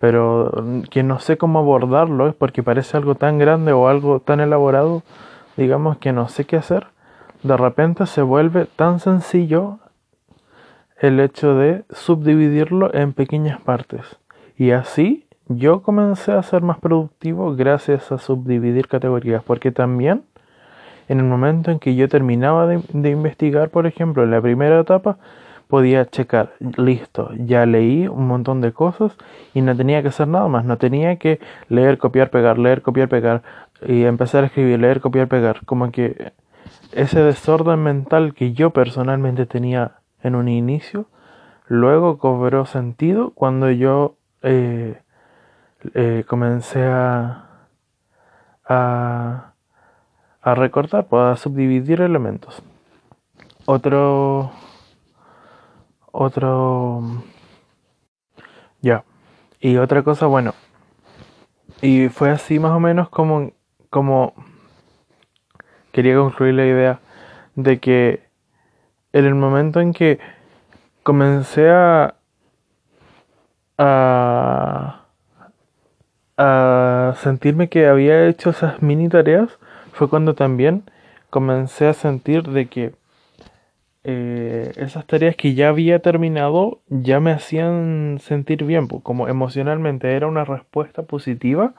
pero 0.00 0.50
que 0.90 1.02
no 1.02 1.20
sé 1.20 1.36
cómo 1.36 1.60
abordarlo, 1.60 2.26
es 2.26 2.34
porque 2.34 2.62
parece 2.62 2.96
algo 2.96 3.14
tan 3.14 3.38
grande 3.38 3.72
o 3.72 3.86
algo 3.86 4.20
tan 4.20 4.40
elaborado, 4.40 5.02
digamos, 5.56 5.98
que 5.98 6.12
no 6.12 6.28
sé 6.28 6.46
qué 6.46 6.56
hacer, 6.56 6.86
de 7.42 7.56
repente 7.56 8.06
se 8.06 8.22
vuelve 8.22 8.64
tan 8.64 8.98
sencillo 8.98 9.78
el 10.98 11.20
hecho 11.20 11.54
de 11.54 11.84
subdividirlo 11.90 12.94
en 12.94 13.12
pequeñas 13.12 13.60
partes. 13.60 14.18
Y 14.56 14.70
así 14.70 15.26
yo 15.56 15.82
comencé 15.82 16.32
a 16.32 16.42
ser 16.42 16.62
más 16.62 16.78
productivo 16.78 17.54
gracias 17.54 18.12
a 18.12 18.18
subdividir 18.18 18.88
categorías, 18.88 19.42
porque 19.42 19.72
también 19.72 20.22
en 21.08 21.18
el 21.18 21.24
momento 21.24 21.70
en 21.70 21.78
que 21.78 21.94
yo 21.94 22.08
terminaba 22.08 22.66
de, 22.66 23.10
investigar, 23.10 23.70
por 23.70 23.86
ejemplo, 23.86 24.22
en 24.22 24.30
la 24.30 24.40
primera 24.40 24.80
etapa, 24.80 25.18
podía 25.68 26.04
checar, 26.06 26.52
listo, 26.76 27.30
ya 27.36 27.66
leí 27.66 28.06
un 28.06 28.26
montón 28.26 28.60
de 28.60 28.72
cosas 28.72 29.16
y 29.54 29.62
no 29.62 29.74
tenía 29.76 30.02
que 30.02 30.08
hacer 30.08 30.28
nada 30.28 30.48
más, 30.48 30.64
no 30.64 30.76
tenía 30.76 31.16
que 31.16 31.40
leer, 31.68 31.98
copiar, 31.98 32.30
pegar, 32.30 32.58
leer, 32.58 32.82
copiar, 32.82 33.08
pegar 33.08 33.42
y 33.86 34.04
empezar 34.04 34.44
a 34.44 34.46
escribir, 34.48 34.78
leer, 34.80 35.00
copiar, 35.00 35.28
pegar, 35.28 35.64
como 35.64 35.90
que 35.90 36.32
ese 36.92 37.22
desorden 37.22 37.82
mental 37.82 38.34
que 38.34 38.52
yo 38.52 38.70
personalmente 38.70 39.46
tenía 39.46 39.92
en 40.22 40.34
un 40.34 40.48
inicio, 40.48 41.06
luego 41.66 42.18
cobró 42.18 42.66
sentido 42.66 43.30
cuando 43.30 43.70
yo 43.70 44.16
eh, 44.42 45.00
eh, 45.94 46.24
comencé 46.26 46.84
a, 46.84 47.68
a, 48.68 49.52
a 50.40 50.54
recortar, 50.54 51.06
pues, 51.06 51.22
a 51.22 51.36
subdividir 51.36 52.00
elementos. 52.00 52.62
Otro 53.66 54.52
otro... 56.12 57.02
Ya. 58.80 59.04
Y 59.60 59.76
otra 59.78 60.02
cosa, 60.02 60.26
bueno. 60.26 60.54
Y 61.80 62.08
fue 62.08 62.30
así 62.30 62.58
más 62.58 62.72
o 62.72 62.80
menos 62.80 63.08
como, 63.08 63.50
como 63.90 64.34
quería 65.90 66.16
concluir 66.16 66.54
la 66.54 66.66
idea 66.66 67.00
de 67.56 67.80
que 67.80 68.28
en 69.12 69.24
el 69.24 69.34
momento 69.34 69.80
en 69.80 69.92
que 69.92 70.20
comencé 71.02 71.70
a, 71.70 72.14
a, 73.78 75.01
a 76.44 77.14
sentirme 77.18 77.68
que 77.68 77.86
había 77.86 78.26
hecho 78.26 78.50
esas 78.50 78.82
mini 78.82 79.08
tareas, 79.08 79.58
fue 79.92 80.08
cuando 80.08 80.34
también 80.34 80.82
comencé 81.30 81.86
a 81.86 81.92
sentir 81.92 82.42
de 82.42 82.66
que 82.66 82.94
eh, 84.02 84.72
esas 84.76 85.06
tareas 85.06 85.36
que 85.36 85.54
ya 85.54 85.68
había 85.68 86.00
terminado 86.00 86.80
ya 86.88 87.20
me 87.20 87.30
hacían 87.30 88.18
sentir 88.20 88.64
bien, 88.64 88.88
como 88.88 89.28
emocionalmente 89.28 90.16
era 90.16 90.26
una 90.26 90.44
respuesta 90.44 91.04
positiva 91.04 91.74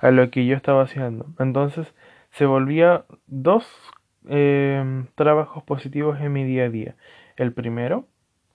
a 0.00 0.10
lo 0.10 0.30
que 0.30 0.46
yo 0.46 0.56
estaba 0.56 0.84
haciendo. 0.84 1.26
Entonces 1.38 1.94
se 2.30 2.46
volvía 2.46 3.04
dos 3.26 3.66
em, 4.26 5.06
trabajos 5.16 5.62
positivos 5.64 6.18
en 6.20 6.32
mi 6.32 6.44
día 6.44 6.64
a 6.64 6.70
día. 6.70 6.94
El 7.36 7.52
primero, 7.52 8.06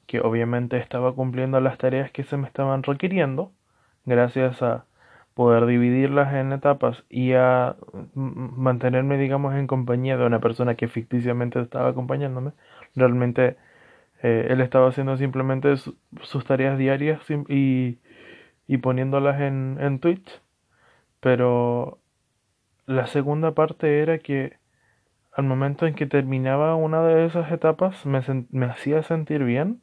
que 0.07 0.19
obviamente 0.19 0.77
estaba 0.77 1.13
cumpliendo 1.13 1.59
las 1.61 1.77
tareas 1.77 2.11
que 2.11 2.23
se 2.23 2.37
me 2.37 2.47
estaban 2.47 2.81
requiriendo, 2.81 3.51
gracias 4.05 4.61
a 4.63 4.85
poder 5.33 5.65
dividirlas 5.65 6.33
en 6.33 6.53
etapas 6.53 7.03
y 7.09 7.33
a 7.33 7.75
mantenerme, 8.13 9.17
digamos, 9.17 9.55
en 9.55 9.67
compañía 9.67 10.17
de 10.17 10.25
una 10.25 10.39
persona 10.39 10.75
que 10.75 10.87
ficticiamente 10.87 11.59
estaba 11.59 11.89
acompañándome, 11.89 12.51
realmente 12.95 13.57
eh, 14.21 14.47
él 14.49 14.61
estaba 14.61 14.89
haciendo 14.89 15.17
simplemente 15.17 15.75
sus 16.21 16.45
tareas 16.45 16.77
diarias 16.77 17.21
y, 17.49 17.99
y 18.67 18.77
poniéndolas 18.77 19.41
en, 19.41 19.77
en 19.79 19.99
Twitch. 19.99 20.41
Pero 21.19 21.99
la 22.85 23.07
segunda 23.07 23.51
parte 23.53 24.01
era 24.01 24.19
que 24.19 24.57
al 25.33 25.45
momento 25.45 25.87
en 25.87 25.95
que 25.95 26.05
terminaba 26.05 26.75
una 26.75 27.03
de 27.03 27.25
esas 27.25 27.51
etapas 27.51 28.05
me, 28.05 28.21
me 28.51 28.65
hacía 28.67 29.03
sentir 29.03 29.43
bien 29.43 29.81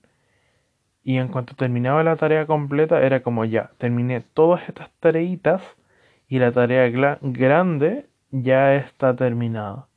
y 1.02 1.16
en 1.16 1.28
cuanto 1.28 1.54
terminaba 1.54 2.02
la 2.04 2.16
tarea 2.16 2.46
completa 2.46 3.02
era 3.02 3.22
como 3.22 3.44
ya, 3.44 3.70
terminé 3.78 4.20
todas 4.20 4.68
estas 4.68 4.90
tareitas 5.00 5.62
y 6.28 6.38
la 6.38 6.52
tarea 6.52 6.88
grande 7.22 8.06
ya 8.30 8.74
está 8.74 9.16
terminada. 9.16 9.88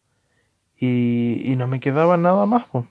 Y, 0.78 1.42
y 1.46 1.56
no 1.56 1.68
me 1.68 1.80
quedaba 1.80 2.18
nada 2.18 2.46
más. 2.46 2.66
Pues. 2.72 2.86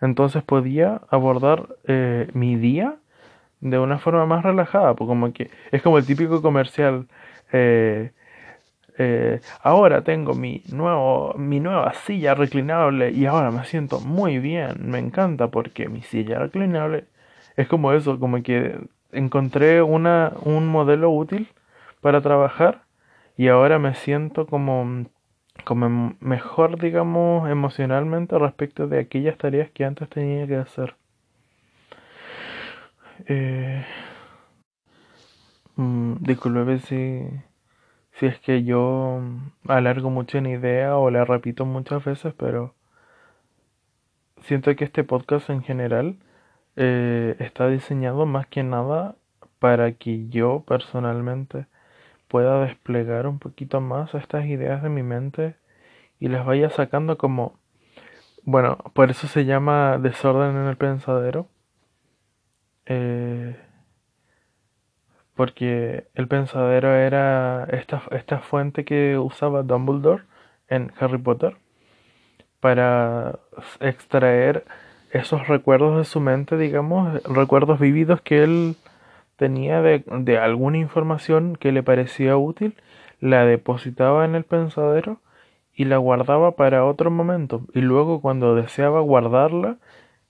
Entonces 0.00 0.42
podía 0.42 1.02
abordar 1.10 1.76
eh, 1.86 2.28
mi 2.34 2.56
día 2.56 2.96
de 3.60 3.78
una 3.78 3.98
forma 3.98 4.26
más 4.26 4.42
relajada, 4.44 4.94
porque 4.94 5.08
como 5.08 5.32
que 5.32 5.50
es 5.70 5.82
como 5.82 5.98
el 5.98 6.06
típico 6.06 6.42
comercial. 6.42 7.06
Eh, 7.52 8.12
eh, 8.98 9.40
ahora 9.62 10.02
tengo 10.04 10.34
mi 10.34 10.62
nuevo 10.70 11.34
mi 11.38 11.60
nueva 11.60 11.94
silla 11.94 12.34
reclinable 12.34 13.10
y 13.10 13.24
ahora 13.24 13.50
me 13.50 13.64
siento 13.64 14.00
muy 14.00 14.38
bien 14.38 14.90
me 14.90 14.98
encanta 14.98 15.48
porque 15.48 15.88
mi 15.88 16.02
silla 16.02 16.38
reclinable 16.38 17.06
es 17.56 17.68
como 17.68 17.92
eso 17.92 18.18
como 18.18 18.42
que 18.42 18.78
encontré 19.12 19.82
una 19.82 20.32
un 20.42 20.66
modelo 20.68 21.10
útil 21.10 21.48
para 22.00 22.20
trabajar 22.20 22.84
y 23.36 23.48
ahora 23.48 23.78
me 23.78 23.94
siento 23.94 24.46
como 24.46 25.06
como 25.64 26.16
mejor, 26.20 26.78
digamos, 26.80 27.48
emocionalmente 27.48 28.38
respecto 28.38 28.88
de 28.88 29.00
aquellas 29.00 29.38
tareas 29.38 29.70
que 29.70 29.84
antes 29.84 30.08
tenía 30.08 30.46
que 30.46 30.56
hacer. 30.56 30.96
Eh, 33.28 33.84
mm, 35.76 36.14
disculpe 36.20 36.80
si, 36.80 37.22
si 38.12 38.26
es 38.26 38.38
que 38.40 38.64
yo 38.64 39.20
alargo 39.68 40.10
mucho 40.10 40.38
en 40.38 40.46
idea 40.46 40.96
o 40.96 41.10
la 41.10 41.24
repito 41.24 41.64
muchas 41.64 42.04
veces, 42.04 42.34
pero 42.34 42.74
siento 44.42 44.74
que 44.74 44.84
este 44.84 45.04
podcast 45.04 45.50
en 45.50 45.62
general 45.62 46.16
eh, 46.76 47.36
está 47.38 47.68
diseñado 47.68 48.26
más 48.26 48.46
que 48.46 48.62
nada 48.62 49.16
para 49.58 49.92
que 49.92 50.28
yo 50.28 50.64
personalmente 50.66 51.66
pueda 52.28 52.64
desplegar 52.64 53.26
un 53.26 53.38
poquito 53.38 53.80
más 53.80 54.14
estas 54.14 54.46
ideas 54.46 54.82
de 54.82 54.88
mi 54.88 55.02
mente 55.02 55.56
y 56.18 56.28
las 56.28 56.46
vaya 56.46 56.70
sacando 56.70 57.18
como, 57.18 57.58
bueno, 58.44 58.78
por 58.94 59.10
eso 59.10 59.26
se 59.26 59.44
llama 59.44 59.98
desorden 59.98 60.56
en 60.56 60.66
el 60.66 60.76
pensadero. 60.76 61.48
Eh, 62.86 63.56
porque 65.34 66.06
el 66.14 66.28
pensadero 66.28 66.94
era 66.94 67.64
esta, 67.70 68.02
esta 68.12 68.40
fuente 68.40 68.84
que 68.84 69.18
usaba 69.18 69.62
Dumbledore 69.62 70.24
en 70.68 70.92
Harry 70.98 71.18
Potter 71.18 71.56
para 72.60 73.40
extraer 73.80 74.64
esos 75.12 75.46
recuerdos 75.46 75.98
de 75.98 76.04
su 76.04 76.20
mente, 76.20 76.56
digamos, 76.56 77.22
recuerdos 77.24 77.78
vividos 77.78 78.22
que 78.22 78.42
él 78.42 78.76
tenía 79.36 79.82
de, 79.82 80.38
alguna 80.38 80.78
información 80.78 81.56
que 81.56 81.70
le 81.70 81.82
parecía 81.82 82.36
útil, 82.36 82.74
la 83.20 83.44
depositaba 83.44 84.24
en 84.24 84.34
el 84.34 84.44
pensadero 84.44 85.20
y 85.74 85.84
la 85.84 85.98
guardaba 85.98 86.52
para 86.52 86.84
otro 86.86 87.10
momento. 87.10 87.62
Y 87.74 87.82
luego 87.82 88.22
cuando 88.22 88.54
deseaba 88.54 89.00
guardarla, 89.00 89.76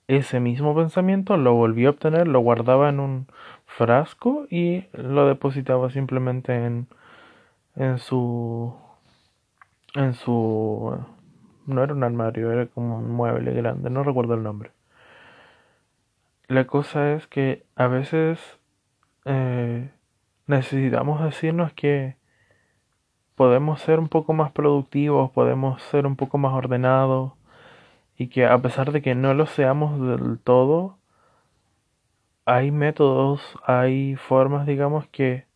ese 0.08 0.40
mismo 0.40 0.74
pensamiento 0.74 1.36
lo 1.36 1.54
volvió 1.54 1.88
a 1.88 1.92
obtener, 1.92 2.26
lo 2.26 2.40
guardaba 2.40 2.88
en 2.88 2.98
un 3.00 3.26
frasco 3.66 4.46
y 4.50 4.86
lo 4.92 5.26
depositaba 5.26 5.90
simplemente 5.90 6.66
en, 6.66 6.88
en 7.76 7.98
su 7.98 8.74
en 9.94 10.14
su 10.14 10.98
no 11.66 11.82
era 11.82 11.94
un 11.94 12.04
armario, 12.04 12.50
era 12.52 12.66
como 12.66 12.98
un 12.98 13.10
mueble 13.10 13.52
grande, 13.52 13.90
no 13.90 14.02
recuerdo 14.02 14.34
el 14.34 14.42
nombre. 14.42 14.72
La 16.48 16.66
cosa 16.66 17.12
es 17.12 17.26
que 17.26 17.64
a 17.76 17.86
veces 17.86 18.38
eh, 19.24 19.90
necesitamos 20.46 21.22
decirnos 21.22 21.72
que 21.72 22.16
podemos 23.34 23.80
ser 23.80 23.98
un 23.98 24.08
poco 24.08 24.32
más 24.32 24.52
productivos, 24.52 25.30
podemos 25.30 25.82
ser 25.82 26.06
un 26.06 26.16
poco 26.16 26.38
más 26.38 26.52
ordenados 26.52 27.32
y 28.16 28.28
que 28.28 28.46
a 28.46 28.58
pesar 28.58 28.92
de 28.92 29.02
que 29.02 29.14
no 29.14 29.34
lo 29.34 29.46
seamos 29.46 30.00
del 30.00 30.38
todo, 30.38 30.98
hay 32.44 32.70
métodos, 32.70 33.40
hay 33.64 34.16
formas, 34.16 34.66
digamos, 34.66 35.06
que 35.08 35.46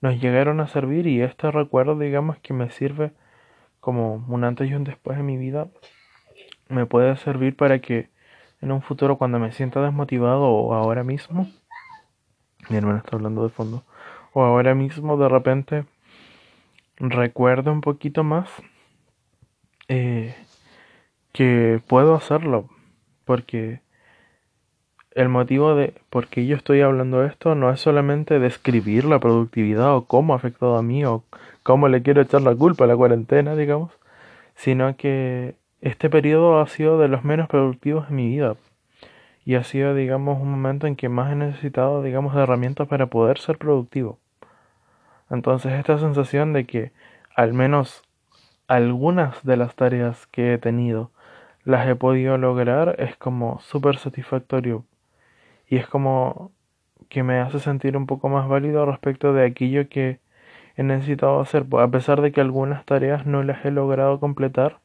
nos 0.00 0.20
llegaron 0.20 0.60
a 0.60 0.68
servir 0.68 1.06
y 1.06 1.20
este 1.22 1.50
recuerdo, 1.50 1.98
digamos, 1.98 2.38
que 2.38 2.54
me 2.54 2.70
sirve 2.70 3.12
como 3.88 4.22
un 4.28 4.44
antes 4.44 4.68
y 4.68 4.74
un 4.74 4.84
después 4.84 5.18
en 5.18 5.24
mi 5.24 5.38
vida, 5.38 5.66
me 6.68 6.84
puede 6.84 7.16
servir 7.16 7.56
para 7.56 7.78
que 7.78 8.10
en 8.60 8.70
un 8.70 8.82
futuro 8.82 9.16
cuando 9.16 9.38
me 9.38 9.50
sienta 9.50 9.80
desmotivado 9.80 10.42
o 10.42 10.74
ahora 10.74 11.04
mismo, 11.04 11.48
mi 12.68 12.76
hermano 12.76 12.98
está 12.98 13.16
hablando 13.16 13.44
de 13.44 13.48
fondo. 13.48 13.84
O 14.34 14.42
ahora 14.42 14.74
mismo 14.74 15.16
de 15.16 15.30
repente 15.30 15.86
recuerdo 16.98 17.72
un 17.72 17.80
poquito 17.80 18.24
más 18.24 18.50
eh, 19.88 20.36
que 21.32 21.80
puedo 21.86 22.14
hacerlo. 22.14 22.68
Porque 23.24 23.80
el 25.14 25.28
motivo 25.28 25.74
de 25.74 25.94
por 26.10 26.28
qué 26.28 26.46
yo 26.46 26.56
estoy 26.56 26.80
hablando 26.80 27.20
de 27.20 27.28
esto 27.28 27.54
no 27.54 27.70
es 27.70 27.80
solamente 27.80 28.38
describir 28.38 29.04
la 29.04 29.18
productividad 29.18 29.94
o 29.96 30.04
cómo 30.04 30.32
ha 30.32 30.36
afectado 30.36 30.76
a 30.76 30.82
mí 30.82 31.04
o 31.04 31.24
cómo 31.62 31.88
le 31.88 32.02
quiero 32.02 32.22
echar 32.22 32.42
la 32.42 32.54
culpa 32.54 32.84
a 32.84 32.86
la 32.86 32.96
cuarentena, 32.96 33.56
digamos, 33.56 33.92
sino 34.54 34.96
que 34.96 35.54
este 35.80 36.10
periodo 36.10 36.60
ha 36.60 36.66
sido 36.66 36.98
de 36.98 37.08
los 37.08 37.24
menos 37.24 37.48
productivos 37.48 38.08
en 38.10 38.16
mi 38.16 38.28
vida 38.28 38.56
y 39.44 39.54
ha 39.54 39.64
sido, 39.64 39.94
digamos, 39.94 40.40
un 40.40 40.50
momento 40.50 40.86
en 40.86 40.94
que 40.94 41.08
más 41.08 41.32
he 41.32 41.36
necesitado, 41.36 42.02
digamos, 42.02 42.34
de 42.34 42.42
herramientas 42.42 42.86
para 42.86 43.06
poder 43.06 43.38
ser 43.38 43.58
productivo. 43.58 44.18
Entonces 45.30 45.72
esta 45.72 45.98
sensación 45.98 46.52
de 46.52 46.66
que 46.66 46.92
al 47.34 47.54
menos 47.54 48.02
algunas 48.66 49.42
de 49.44 49.56
las 49.56 49.74
tareas 49.74 50.26
que 50.26 50.54
he 50.54 50.58
tenido 50.58 51.10
las 51.64 51.88
he 51.88 51.94
podido 51.94 52.38
lograr 52.38 52.96
es 52.98 53.16
como 53.16 53.60
súper 53.60 53.98
satisfactorio 53.98 54.84
y 55.68 55.76
es 55.76 55.86
como 55.86 56.52
que 57.08 57.22
me 57.22 57.40
hace 57.40 57.60
sentir 57.60 57.96
un 57.96 58.06
poco 58.06 58.28
más 58.28 58.48
válido 58.48 58.86
respecto 58.86 59.32
de 59.32 59.46
aquello 59.46 59.88
que 59.88 60.20
he 60.76 60.82
necesitado 60.82 61.40
hacer, 61.40 61.64
pues, 61.66 61.84
a 61.84 61.90
pesar 61.90 62.20
de 62.22 62.32
que 62.32 62.40
algunas 62.40 62.84
tareas 62.84 63.26
no 63.26 63.42
las 63.42 63.64
he 63.64 63.70
logrado 63.70 64.20
completar, 64.20 64.80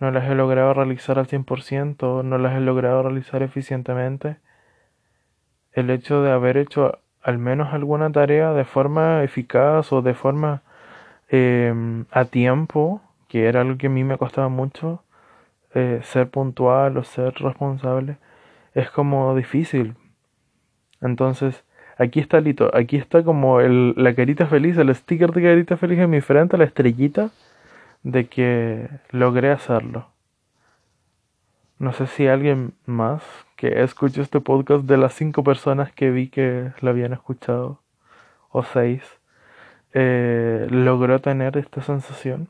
no 0.00 0.10
las 0.10 0.30
he 0.30 0.34
logrado 0.34 0.74
realizar 0.74 1.18
al 1.18 1.26
100%, 1.26 2.22
no 2.22 2.38
las 2.38 2.56
he 2.56 2.60
logrado 2.60 3.02
realizar 3.02 3.42
eficientemente, 3.42 4.38
el 5.72 5.90
hecho 5.90 6.22
de 6.22 6.30
haber 6.30 6.56
hecho 6.56 6.98
al 7.22 7.38
menos 7.38 7.72
alguna 7.72 8.12
tarea 8.12 8.52
de 8.52 8.64
forma 8.64 9.22
eficaz 9.24 9.92
o 9.92 10.02
de 10.02 10.14
forma 10.14 10.62
em, 11.28 12.04
a 12.12 12.26
tiempo, 12.26 13.00
que 13.28 13.46
era 13.46 13.62
algo 13.62 13.78
que 13.78 13.86
a 13.88 13.90
mí 13.90 14.04
me 14.04 14.18
costaba 14.18 14.48
mucho, 14.48 15.02
eh, 15.74 16.00
ser 16.04 16.30
puntual 16.30 16.96
o 16.98 17.04
ser 17.04 17.34
responsable, 17.34 18.18
es 18.74 18.90
como 18.90 19.34
difícil. 19.34 19.96
Entonces, 21.04 21.62
aquí 21.98 22.18
está 22.18 22.40
Lito, 22.40 22.70
aquí 22.74 22.96
está 22.96 23.22
como 23.22 23.60
el, 23.60 23.92
la 23.96 24.14
carita 24.14 24.46
feliz, 24.46 24.76
el 24.78 24.92
sticker 24.94 25.32
de 25.32 25.42
carita 25.42 25.76
feliz 25.76 25.98
en 25.98 26.10
mi 26.10 26.22
frente, 26.22 26.56
la 26.56 26.64
estrellita 26.64 27.30
de 28.02 28.26
que 28.26 28.88
logré 29.10 29.50
hacerlo. 29.50 30.08
No 31.78 31.92
sé 31.92 32.06
si 32.06 32.26
alguien 32.26 32.72
más 32.86 33.22
que 33.56 33.82
escuchó 33.82 34.22
este 34.22 34.40
podcast 34.40 34.84
de 34.84 34.96
las 34.96 35.12
cinco 35.12 35.44
personas 35.44 35.92
que 35.92 36.10
vi 36.10 36.28
que 36.28 36.72
lo 36.80 36.90
habían 36.90 37.12
escuchado, 37.12 37.80
o 38.50 38.62
seis, 38.62 39.02
eh, 39.92 40.66
logró 40.70 41.20
tener 41.20 41.58
esta 41.58 41.82
sensación. 41.82 42.48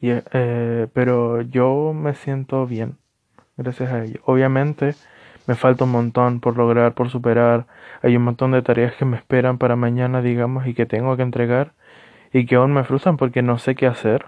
Eh, 0.00 0.86
pero 0.92 1.40
yo 1.40 1.92
me 1.94 2.14
siento 2.14 2.66
bien, 2.66 2.96
gracias 3.56 3.90
a 3.90 4.04
ello. 4.04 4.20
Obviamente 4.24 4.94
me 5.46 5.54
falta 5.54 5.84
un 5.84 5.90
montón 5.90 6.40
por 6.40 6.56
lograr, 6.56 6.94
por 6.94 7.10
superar. 7.10 7.66
Hay 8.02 8.16
un 8.16 8.24
montón 8.24 8.52
de 8.52 8.62
tareas 8.62 8.94
que 8.94 9.04
me 9.04 9.16
esperan 9.16 9.58
para 9.58 9.76
mañana, 9.76 10.22
digamos, 10.22 10.66
y 10.66 10.74
que 10.74 10.86
tengo 10.86 11.16
que 11.16 11.22
entregar 11.22 11.72
y 12.32 12.46
que 12.46 12.56
aún 12.56 12.72
me 12.72 12.84
frustran 12.84 13.16
porque 13.16 13.42
no 13.42 13.58
sé 13.58 13.74
qué 13.74 13.86
hacer. 13.86 14.26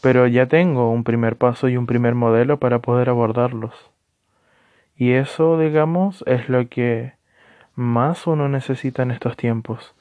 Pero 0.00 0.26
ya 0.26 0.46
tengo 0.46 0.90
un 0.90 1.04
primer 1.04 1.36
paso 1.36 1.68
y 1.68 1.76
un 1.76 1.86
primer 1.86 2.14
modelo 2.14 2.58
para 2.58 2.80
poder 2.80 3.08
abordarlos. 3.08 3.90
Y 4.96 5.12
eso, 5.12 5.58
digamos, 5.58 6.24
es 6.26 6.48
lo 6.48 6.68
que 6.68 7.14
más 7.74 8.26
uno 8.26 8.48
necesita 8.48 9.02
en 9.02 9.10
estos 9.10 9.36
tiempos. 9.36 9.94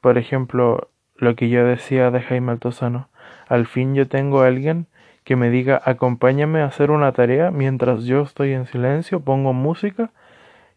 Por 0.00 0.18
ejemplo, 0.18 0.88
lo 1.16 1.34
que 1.36 1.48
yo 1.48 1.64
decía 1.64 2.10
de 2.10 2.20
Jaime 2.20 2.52
Altozano. 2.52 3.08
Al 3.48 3.66
fin 3.66 3.94
yo 3.94 4.08
tengo 4.08 4.42
a 4.42 4.46
alguien 4.46 4.86
que 5.28 5.36
me 5.36 5.50
diga 5.50 5.82
acompáñame 5.84 6.62
a 6.62 6.64
hacer 6.64 6.90
una 6.90 7.12
tarea 7.12 7.50
mientras 7.50 8.04
yo 8.04 8.22
estoy 8.22 8.52
en 8.52 8.64
silencio, 8.64 9.20
pongo 9.20 9.52
música 9.52 10.10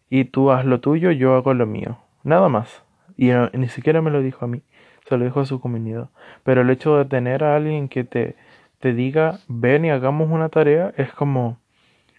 y 0.09 0.25
tú 0.25 0.51
haz 0.51 0.65
lo 0.65 0.81
tuyo, 0.81 1.09
yo 1.11 1.35
hago 1.35 1.53
lo 1.53 1.65
mío. 1.65 1.99
Nada 2.25 2.49
más. 2.49 2.83
Y 3.15 3.31
ni 3.53 3.69
siquiera 3.69 4.01
me 4.01 4.11
lo 4.11 4.21
dijo 4.21 4.43
a 4.43 4.49
mí, 4.49 4.61
se 5.07 5.15
lo 5.15 5.23
dijo 5.23 5.39
a 5.39 5.45
su 5.45 5.61
comunidad. 5.61 6.09
Pero 6.43 6.63
el 6.63 6.69
hecho 6.69 6.97
de 6.97 7.05
tener 7.05 7.45
a 7.45 7.55
alguien 7.55 7.87
que 7.87 8.03
te, 8.03 8.35
te 8.81 8.93
diga 8.93 9.39
ven 9.47 9.85
y 9.85 9.89
hagamos 9.89 10.29
una 10.29 10.49
tarea 10.49 10.93
es 10.97 11.13
como 11.13 11.57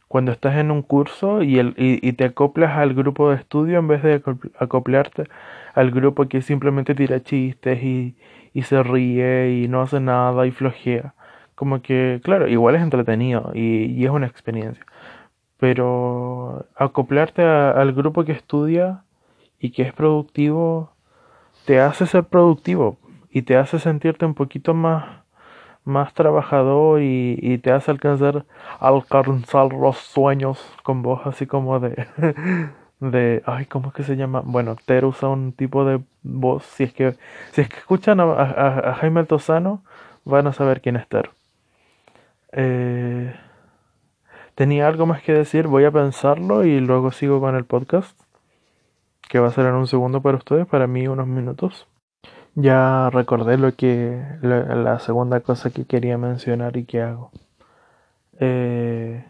cuando 0.09 0.33
estás 0.33 0.57
en 0.57 0.71
un 0.71 0.81
curso 0.81 1.42
y, 1.42 1.59
el, 1.59 1.75
y, 1.77 2.11
te 2.14 2.25
acoplas 2.25 2.79
al 2.79 2.95
grupo 2.95 3.29
de 3.29 3.37
estudio 3.37 3.79
en 3.79 3.88
vez 3.88 4.03
de 4.03 4.23
acoplarte 4.59 5.25
al 5.75 5.90
grupo 5.90 6.27
que 6.29 6.40
simplemente 6.40 6.95
tira 6.95 7.23
chistes 7.23 7.83
y, 7.83 8.16
y 8.55 8.62
se 8.62 8.83
ríe 8.83 9.51
y 9.51 9.68
no 9.68 9.83
hace 9.83 10.01
nada 10.01 10.47
y 10.47 10.51
flojea. 10.51 11.12
Como 11.55 11.83
que, 11.83 12.21
claro, 12.25 12.49
igual 12.49 12.77
es 12.77 12.83
entretenido 12.83 13.53
y, 13.55 13.87
y 13.87 14.05
es 14.05 14.11
una 14.11 14.27
experiencia. 14.27 14.85
Pero 15.59 16.67
acoplarte 16.77 17.43
al 17.43 17.93
grupo 17.93 18.25
que 18.25 18.33
estudia 18.33 19.05
y 19.61 19.71
que 19.71 19.83
es 19.83 19.93
productivo 19.93 20.93
te 21.67 21.81
hace 21.81 22.07
ser 22.07 22.25
productivo 22.25 22.99
y 23.31 23.43
te 23.43 23.57
hace 23.57 23.79
sentirte 23.79 24.27
un 24.27 24.35
poquito 24.35 24.75
más 24.75 25.23
más 25.85 26.15
trabajador 26.15 27.03
y, 27.03 27.37
y, 27.43 27.59
te 27.59 27.73
hace 27.73 27.91
alcanzar 27.91 28.45
alcanzar 28.79 29.73
los 29.73 29.97
sueños 29.99 30.61
con 30.85 31.03
voz 31.03 31.27
así 31.27 31.47
como 31.47 31.81
de 31.81 32.07
de 33.01 33.43
ay 33.47 33.67
cómo 33.67 33.88
es 33.88 33.95
que 33.95 34.05
se 34.05 34.17
llama 34.17 34.43
bueno 34.45 34.77
Ter 34.87 35.05
usa 35.05 35.29
un 35.29 35.53
tipo 35.53 35.85
de 35.85 36.01
voz. 36.23 36.65
Si 36.65 36.85
es 36.85 36.93
que 36.93 37.17
si 37.53 37.62
es 37.62 37.69
que 37.69 37.79
escuchan 37.79 38.21
a, 38.21 38.25
a, 38.25 38.95
Jaime 38.95 39.21
Altozano 39.21 39.83
van 40.25 40.47
a 40.47 40.53
saber 40.53 40.81
quién 40.81 40.97
es 40.97 41.09
Ter 41.09 41.31
eh, 42.53 43.35
tenía 44.55 44.87
algo 44.88 45.07
más 45.07 45.23
que 45.23 45.33
decir 45.33 45.67
voy 45.67 45.85
a 45.85 45.91
pensarlo 45.91 46.65
y 46.65 46.81
luego 46.81 47.11
sigo 47.12 47.41
con 47.41 47.57
el 47.57 47.65
podcast 47.65 48.19
que 49.29 49.38
va 49.38 49.49
a 49.49 49.53
ser 49.53 49.67
en 49.67 49.75
un 49.75 49.87
segundo 49.87 50.23
para 50.23 50.38
ustedes 50.38 50.67
para 50.67 50.87
mí 50.87 51.09
unos 51.09 51.27
minutos 51.27 51.88
ya 52.55 53.09
recordé 53.11 53.57
lo 53.57 53.75
que 53.75 54.23
la, 54.43 54.99
segunda 54.99 55.41
cosa 55.41 55.71
que 55.71 55.87
quería 55.87 56.19
mencionar 56.19 56.77
y 56.77 56.85
que 56.85 57.01
hago. 57.01 57.31
Eh, 58.41 59.25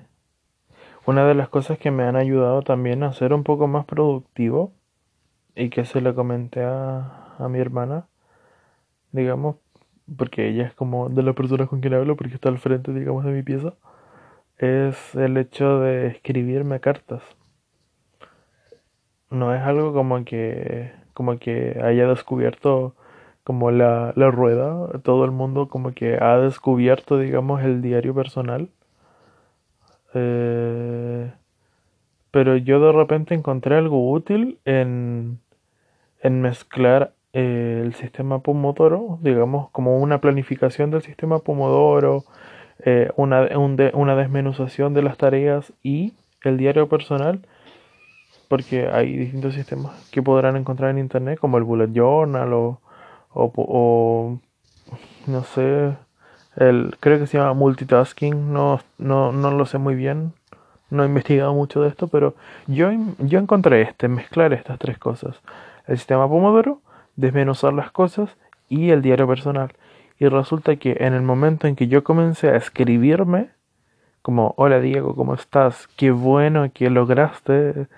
una 1.06 1.24
de 1.26 1.34
las 1.34 1.48
cosas 1.48 1.78
que 1.78 1.90
me 1.90 2.04
han 2.04 2.16
ayudado 2.16 2.62
también 2.62 3.02
a 3.02 3.12
ser 3.12 3.32
un 3.32 3.44
poco 3.44 3.68
más 3.68 3.84
productivo 3.86 4.72
y 5.54 5.70
que 5.70 5.84
se 5.84 6.00
lo 6.00 6.14
comenté 6.14 6.64
a, 6.64 7.36
a 7.38 7.48
mi 7.48 7.60
hermana, 7.60 8.08
digamos, 9.12 9.56
porque 10.16 10.48
ella 10.48 10.66
es 10.66 10.74
como 10.74 11.08
de 11.08 11.22
las 11.22 11.34
personas 11.34 11.68
con 11.68 11.80
quien 11.80 11.94
hablo 11.94 12.16
porque 12.16 12.34
está 12.34 12.48
al 12.48 12.58
frente, 12.58 12.92
digamos, 12.92 13.24
de 13.24 13.32
mi 13.32 13.42
pieza, 13.42 13.74
es 14.58 15.14
el 15.16 15.36
hecho 15.38 15.80
de 15.80 16.08
escribirme 16.08 16.80
cartas. 16.80 17.22
No 19.30 19.54
es 19.54 19.62
algo 19.62 19.92
como 19.92 20.24
que 20.24 20.92
como 21.14 21.38
que 21.38 21.80
haya 21.82 22.06
descubierto 22.08 22.94
como 23.44 23.70
la, 23.70 24.12
la 24.16 24.30
rueda, 24.30 25.00
todo 25.02 25.24
el 25.24 25.30
mundo 25.32 25.68
como 25.68 25.92
que 25.92 26.16
ha 26.20 26.38
descubierto, 26.38 27.18
digamos, 27.18 27.62
el 27.62 27.82
diario 27.82 28.14
personal. 28.14 28.70
Eh, 30.14 31.32
pero 32.30 32.56
yo 32.56 32.80
de 32.80 32.92
repente 32.92 33.34
encontré 33.34 33.76
algo 33.76 34.10
útil 34.10 34.58
en, 34.64 35.40
en 36.20 36.42
mezclar 36.42 37.14
el 37.32 37.94
sistema 37.94 38.40
Pomodoro, 38.40 39.18
digamos, 39.22 39.70
como 39.70 39.98
una 39.98 40.20
planificación 40.20 40.90
del 40.90 41.02
sistema 41.02 41.38
Pomodoro, 41.38 42.24
eh, 42.84 43.10
una, 43.16 43.48
una 43.94 44.16
desmenuzación 44.16 44.94
de 44.94 45.02
las 45.02 45.16
tareas 45.16 45.72
y 45.82 46.12
el 46.42 46.58
diario 46.58 46.88
personal, 46.88 47.40
porque 48.48 48.88
hay 48.88 49.16
distintos 49.16 49.54
sistemas 49.54 49.92
que 50.10 50.22
podrán 50.22 50.56
encontrar 50.56 50.90
en 50.90 50.98
internet, 50.98 51.38
como 51.38 51.58
el 51.58 51.64
Bullet 51.64 51.92
Journal 51.92 52.52
o 52.52 52.80
o, 53.34 54.38
no 55.26 55.44
sé, 55.44 55.94
el, 56.56 56.96
creo 57.00 57.18
que 57.18 57.26
se 57.26 57.38
llama 57.38 57.54
multitasking, 57.54 58.52
no, 58.52 58.80
no, 58.98 59.32
no 59.32 59.50
lo 59.50 59.66
sé 59.66 59.78
muy 59.78 59.94
bien, 59.94 60.32
no 60.90 61.04
he 61.04 61.06
investigado 61.06 61.54
mucho 61.54 61.82
de 61.82 61.88
esto, 61.88 62.08
pero 62.08 62.34
yo, 62.66 62.90
yo 63.18 63.38
encontré 63.38 63.82
este, 63.82 64.08
mezclar 64.08 64.52
estas 64.52 64.78
tres 64.78 64.98
cosas, 64.98 65.40
el 65.86 65.96
sistema 65.98 66.28
Pomodoro, 66.28 66.80
desmenuzar 67.16 67.72
las 67.72 67.90
cosas 67.90 68.36
y 68.68 68.90
el 68.90 69.02
diario 69.02 69.26
personal. 69.26 69.72
Y 70.18 70.28
resulta 70.28 70.76
que 70.76 70.96
en 71.00 71.14
el 71.14 71.22
momento 71.22 71.66
en 71.66 71.76
que 71.76 71.88
yo 71.88 72.04
comencé 72.04 72.48
a 72.50 72.56
escribirme, 72.56 73.50
como, 74.22 74.54
hola 74.56 74.80
Diego, 74.80 75.16
¿cómo 75.16 75.34
estás? 75.34 75.88
Qué 75.96 76.10
bueno 76.10 76.70
que 76.72 76.90
lograste 76.90 77.88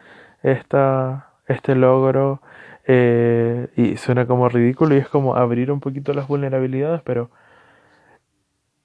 esta, 0.42 1.30
este 1.46 1.74
logro, 1.74 2.40
eh, 2.86 3.68
y 3.76 3.96
suena 3.96 4.26
como 4.26 4.48
ridículo 4.48 4.94
y 4.94 4.98
es 4.98 5.08
como 5.08 5.36
abrir 5.36 5.72
un 5.72 5.80
poquito 5.80 6.12
las 6.12 6.28
vulnerabilidades, 6.28 7.00
pero 7.02 7.30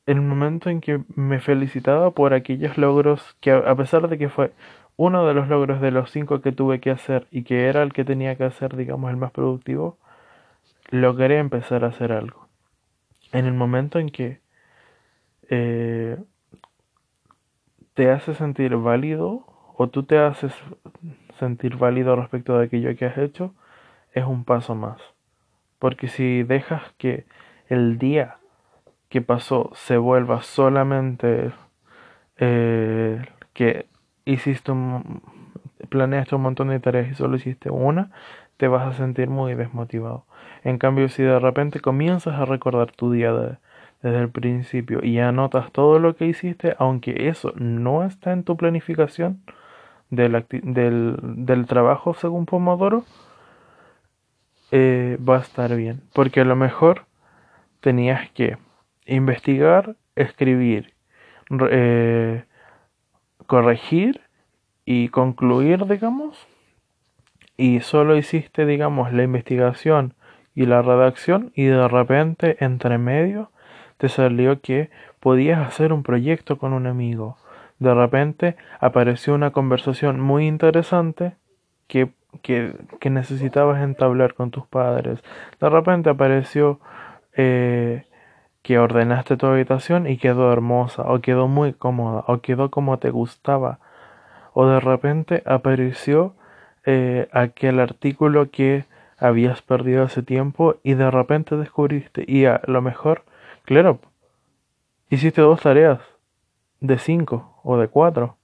el 0.06 0.22
momento 0.22 0.70
en 0.70 0.82
que 0.82 1.02
me 1.16 1.40
felicitaba 1.40 2.12
por 2.12 2.34
aquellos 2.34 2.78
logros 2.78 3.36
que 3.42 3.52
a 3.52 3.76
pesar 3.76 4.08
de 4.08 4.18
que 4.18 4.30
fue 4.30 4.54
uno 4.96 5.28
de 5.28 5.34
los 5.34 5.48
logros 5.50 5.82
de 5.82 5.92
los 5.92 6.12
cinco 6.12 6.42
que 6.42 6.52
tuve 6.52 6.80
que 6.80 6.92
hacer 6.92 7.28
y 7.32 7.44
que 7.44 7.68
era 7.68 7.84
el 7.84 7.94
que 7.94 8.06
tenía 8.06 8.36
que 8.36 8.46
hacer, 8.46 8.76
digamos, 8.76 9.12
el 9.12 9.18
más 9.18 9.32
productivo, 9.32 9.98
logré 10.90 11.40
empezar 11.40 11.84
a 11.84 11.88
hacer 11.88 12.12
algo. 12.12 12.48
En 13.32 13.46
el 13.46 13.54
momento 13.54 14.00
en 14.00 14.10
que 14.10 14.42
eh, 15.50 16.18
te 17.94 18.12
hace 18.12 18.34
sentir 18.34 18.76
válido 18.76 19.46
o 19.76 19.88
tú 19.88 20.04
te 20.04 20.18
haces 20.18 20.54
sentir 21.40 21.78
válido 21.78 22.16
respecto 22.16 22.58
de 22.58 22.66
aquello 22.66 22.96
que 22.96 23.06
has 23.06 23.18
hecho, 23.18 23.54
es 24.14 24.26
un 24.26 24.44
paso 24.44 24.76
más. 24.76 25.02
Porque 25.80 26.08
si 26.08 26.44
dejas 26.44 26.84
que 26.98 27.26
el 27.68 27.98
día 27.98 28.38
que 29.10 29.22
pasó 29.22 29.72
se 29.74 29.98
vuelva 29.98 30.42
solamente 30.42 31.52
eh, 32.38 33.26
que 33.54 33.88
hiciste 34.26 34.72
un, 34.72 35.22
planeaste 35.90 36.36
un 36.36 36.42
montón 36.42 36.70
de 36.70 36.80
tareas 36.80 37.10
y 37.10 37.16
solo 37.16 37.38
hiciste 37.38 37.70
una, 37.70 38.12
te 38.58 38.68
vas 38.68 38.88
a 38.88 38.98
sentir 38.98 39.30
muy 39.30 39.56
desmotivado. 39.56 40.26
En 40.64 40.78
cambio, 40.78 41.10
si 41.10 41.24
de 41.24 41.40
repente 41.40 41.80
comienzas 41.80 42.40
a 42.40 42.46
recordar 42.46 42.92
tu 42.92 43.12
día 43.12 43.34
de, 43.34 43.58
desde 44.02 44.20
el 44.20 44.30
principio 44.30 45.04
y 45.04 45.20
anotas 45.20 45.72
todo 45.72 46.00
lo 46.00 46.16
que 46.16 46.26
hiciste, 46.26 46.76
aunque 46.80 47.28
eso 47.30 47.54
no 47.56 48.04
está 48.04 48.32
en 48.32 48.44
tu 48.44 48.56
planificación 48.56 49.42
del, 50.10 50.46
del, 50.50 51.66
trabajo 51.68 52.14
según 52.14 52.46
Pomodoro, 52.46 53.04
eh, 54.72 55.18
va 55.28 55.38
a 55.38 55.42
estar 55.42 55.76
bien. 55.76 56.02
Porque 56.14 56.42
a 56.42 56.46
lo 56.46 56.56
mejor 56.56 57.06
tenías 57.82 58.30
que 58.32 58.58
investigar, 59.06 59.96
escribir, 60.16 60.94
eh, 61.70 62.46
corregir 63.48 64.22
y 64.86 65.10
concluir, 65.10 65.86
digamos, 65.86 66.48
y 67.58 67.82
solo 67.82 68.16
hiciste, 68.16 68.66
digamos, 68.66 69.12
la 69.12 69.24
investigación 69.24 70.14
y 70.60 70.66
la 70.66 70.82
redacción 70.82 71.54
y 71.56 71.68
de 71.68 71.88
repente 71.88 72.58
entre 72.60 72.98
medio 72.98 73.50
te 73.98 74.10
salió 74.10 74.60
que 74.60 74.90
podías 75.22 75.66
hacer 75.66 75.94
un 75.94 76.04
proyecto 76.04 76.58
con 76.58 76.74
un 76.74 76.86
amigo. 76.86 77.38
De 77.80 77.94
repente 77.94 78.58
apareció 78.82 79.36
una 79.36 79.52
conversación 79.52 80.20
muy 80.20 80.48
interesante 80.48 81.38
que, 81.88 82.10
que, 82.42 82.76
que 83.00 83.10
necesitabas 83.10 83.82
entablar 83.82 84.34
con 84.34 84.52
tus 84.52 84.68
padres. 84.68 85.24
De 85.62 85.70
repente 85.70 86.10
apareció 86.10 86.82
eh, 87.38 88.04
que 88.62 88.80
ordenaste 88.80 89.38
tu 89.38 89.46
habitación 89.46 90.08
y 90.08 90.18
quedó 90.18 90.52
hermosa, 90.52 91.04
o 91.04 91.22
quedó 91.22 91.48
muy 91.48 91.72
cómoda, 91.72 92.26
o 92.28 92.42
quedó 92.42 92.70
como 92.70 93.00
te 93.00 93.12
gustaba. 93.12 93.80
O 94.52 94.68
de 94.68 94.82
repente 94.82 95.42
apareció 95.46 96.36
eh, 96.86 97.30
aquel 97.32 97.80
artículo 97.80 98.52
que 98.52 98.84
habías 99.20 99.62
perdido 99.62 100.04
hace 100.04 100.24
tiempo 100.24 100.76
y 100.84 100.94
de 100.94 101.12
repente 101.12 101.58
descubriste 101.58 102.24
y 102.28 102.46
a 102.46 102.62
lo 102.66 102.82
mejor, 102.82 103.24
claro, 103.64 104.00
hiciste 105.10 105.42
dos 105.42 105.62
tareas 105.62 106.00
de 106.80 106.98
cinco 106.98 107.60
o 107.64 107.78
de 107.78 107.88
cuatro, 107.88 108.38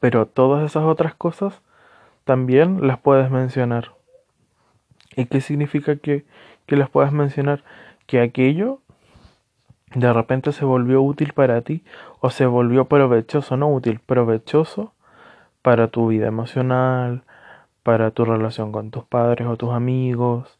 pero 0.00 0.26
todas 0.26 0.64
esas 0.64 0.84
otras 0.84 1.14
cosas 1.14 1.62
también 2.24 2.86
las 2.86 2.98
puedes 2.98 3.30
mencionar. 3.30 3.92
¿Y 5.16 5.26
qué 5.26 5.40
significa 5.40 5.96
que, 5.96 6.24
que 6.66 6.76
las 6.76 6.90
puedas 6.90 7.12
mencionar? 7.12 7.62
Que 8.06 8.20
aquello 8.20 8.80
de 9.94 10.12
repente 10.12 10.52
se 10.52 10.64
volvió 10.64 11.02
útil 11.02 11.32
para 11.34 11.60
ti 11.62 11.84
o 12.20 12.30
se 12.30 12.46
volvió 12.46 12.86
provechoso, 12.86 13.56
no 13.56 13.72
útil, 13.72 14.00
provechoso 14.00 14.92
para 15.62 15.88
tu 15.88 16.08
vida 16.08 16.26
emocional, 16.26 17.22
para 17.84 18.10
tu 18.10 18.24
relación 18.24 18.72
con 18.72 18.90
tus 18.90 19.04
padres 19.04 19.46
o 19.46 19.56
tus 19.56 19.72
amigos, 19.72 20.58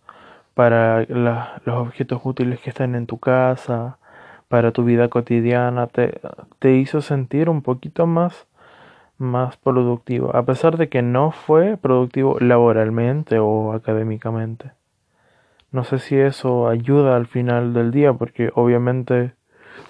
para 0.54 1.04
los 1.08 1.74
objetos 1.74 2.20
útiles 2.22 2.60
que 2.60 2.70
están 2.70 2.94
en 2.94 3.06
tu 3.06 3.18
casa, 3.18 3.98
para 4.48 4.70
tu 4.70 4.84
vida 4.84 5.08
cotidiana, 5.08 5.88
te, 5.88 6.76
hizo 6.76 7.00
sentir 7.00 7.50
un 7.50 7.62
poquito 7.62 8.06
más, 8.06 8.46
más 9.18 9.56
productivo, 9.56 10.36
a 10.36 10.44
pesar 10.44 10.76
de 10.76 10.88
que 10.88 11.02
no 11.02 11.32
fue 11.32 11.76
productivo 11.76 12.38
laboralmente 12.38 13.40
o 13.40 13.72
académicamente. 13.72 14.70
No 15.72 15.82
sé 15.82 15.98
si 15.98 16.16
eso 16.16 16.68
ayuda 16.68 17.16
al 17.16 17.26
final 17.26 17.74
del 17.74 17.90
día, 17.90 18.12
porque 18.12 18.52
obviamente 18.54 19.34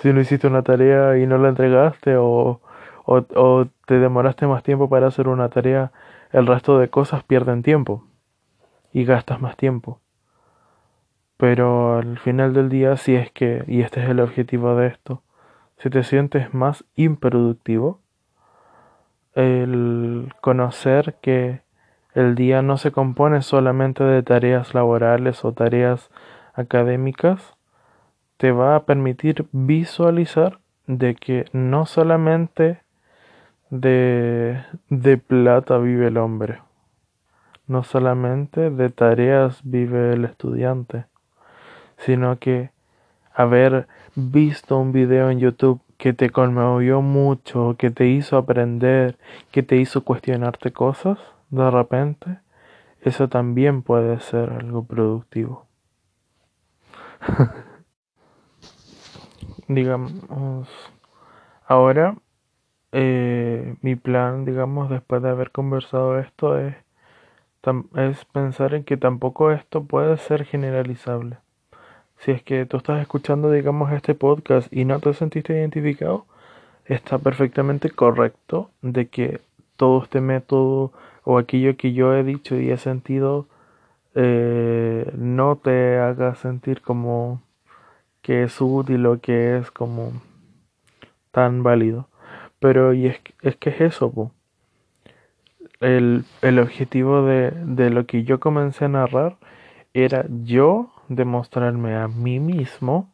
si 0.00 0.12
no 0.14 0.20
hiciste 0.20 0.46
una 0.46 0.62
tarea 0.62 1.18
y 1.18 1.26
no 1.26 1.36
la 1.36 1.50
entregaste 1.50 2.16
o 2.16 2.60
o, 3.04 3.66
te 3.86 3.98
demoraste 3.98 4.46
más 4.46 4.62
tiempo 4.62 4.88
para 4.88 5.08
hacer 5.08 5.28
una 5.28 5.48
tarea, 5.48 5.92
el 6.34 6.48
resto 6.48 6.80
de 6.80 6.90
cosas 6.90 7.22
pierden 7.22 7.62
tiempo 7.62 8.04
y 8.92 9.04
gastas 9.04 9.40
más 9.40 9.56
tiempo. 9.56 10.00
Pero 11.36 11.98
al 11.98 12.18
final 12.18 12.52
del 12.52 12.68
día, 12.68 12.96
si 12.96 13.14
es 13.14 13.30
que, 13.30 13.62
y 13.68 13.82
este 13.82 14.02
es 14.02 14.10
el 14.10 14.18
objetivo 14.18 14.74
de 14.74 14.88
esto, 14.88 15.22
si 15.78 15.90
te 15.90 16.02
sientes 16.02 16.52
más 16.52 16.84
improductivo, 16.96 18.00
el 19.34 20.32
conocer 20.40 21.16
que 21.22 21.62
el 22.14 22.34
día 22.34 22.62
no 22.62 22.78
se 22.78 22.90
compone 22.90 23.40
solamente 23.42 24.02
de 24.02 24.24
tareas 24.24 24.74
laborales 24.74 25.44
o 25.44 25.52
tareas 25.52 26.10
académicas, 26.52 27.54
te 28.38 28.50
va 28.50 28.74
a 28.74 28.86
permitir 28.86 29.46
visualizar 29.52 30.58
de 30.88 31.14
que 31.14 31.44
no 31.52 31.86
solamente 31.86 32.83
de, 33.80 34.62
de 34.88 35.18
plata 35.18 35.78
vive 35.78 36.06
el 36.06 36.16
hombre. 36.16 36.60
No 37.66 37.82
solamente 37.82 38.70
de 38.70 38.90
tareas 38.90 39.60
vive 39.64 40.12
el 40.12 40.24
estudiante, 40.24 41.06
sino 41.98 42.38
que 42.38 42.70
haber 43.32 43.88
visto 44.14 44.78
un 44.78 44.92
video 44.92 45.28
en 45.30 45.40
YouTube 45.40 45.80
que 45.98 46.12
te 46.12 46.30
conmovió 46.30 47.02
mucho, 47.02 47.74
que 47.76 47.90
te 47.90 48.06
hizo 48.06 48.36
aprender, 48.36 49.18
que 49.50 49.64
te 49.64 49.76
hizo 49.76 50.04
cuestionarte 50.04 50.72
cosas, 50.72 51.18
de 51.50 51.68
repente, 51.68 52.38
eso 53.00 53.28
también 53.28 53.82
puede 53.82 54.20
ser 54.20 54.50
algo 54.50 54.84
productivo. 54.84 55.66
Digamos, 59.68 60.68
ahora 61.66 62.16
eh, 62.96 63.74
mi 63.82 63.96
plan, 63.96 64.44
digamos, 64.44 64.88
después 64.88 65.20
de 65.20 65.28
haber 65.28 65.50
conversado 65.50 66.16
esto 66.20 66.56
es, 66.58 66.76
es 67.96 68.24
pensar 68.26 68.72
en 68.74 68.84
que 68.84 68.96
tampoco 68.96 69.50
esto 69.50 69.82
puede 69.82 70.16
ser 70.16 70.44
generalizable. 70.44 71.38
Si 72.18 72.30
es 72.30 72.42
que 72.44 72.66
tú 72.66 72.76
estás 72.76 73.02
escuchando, 73.02 73.50
digamos, 73.50 73.90
este 73.92 74.14
podcast 74.14 74.72
y 74.72 74.84
no 74.84 75.00
te 75.00 75.12
sentiste 75.12 75.54
identificado, 75.54 76.26
está 76.84 77.18
perfectamente 77.18 77.90
correcto 77.90 78.70
de 78.80 79.08
que 79.08 79.40
todo 79.76 80.04
este 80.04 80.20
método 80.20 80.92
o 81.24 81.38
aquello 81.38 81.76
que 81.76 81.94
yo 81.94 82.14
he 82.14 82.22
dicho 82.22 82.54
y 82.54 82.70
he 82.70 82.76
sentido 82.76 83.46
eh, 84.14 85.10
no 85.16 85.56
te 85.56 85.98
haga 85.98 86.36
sentir 86.36 86.80
como 86.80 87.42
que 88.22 88.44
es 88.44 88.60
útil 88.60 89.04
o 89.06 89.20
que 89.20 89.56
es 89.58 89.72
como 89.72 90.12
tan 91.32 91.64
válido. 91.64 92.08
Pero 92.64 92.94
y 92.94 93.08
es, 93.08 93.20
es 93.42 93.56
que 93.56 93.68
es 93.68 93.80
eso, 93.82 94.32
El, 95.80 96.24
el, 96.40 96.58
objetivo 96.58 97.22
de, 97.26 97.50
de 97.50 97.90
lo 97.90 98.06
que 98.06 98.24
yo 98.24 98.40
comencé 98.40 98.86
a 98.86 98.88
narrar 98.88 99.36
era 99.92 100.24
yo 100.44 100.90
demostrarme 101.10 101.94
a 101.94 102.08
mí 102.08 102.40
mismo 102.40 103.12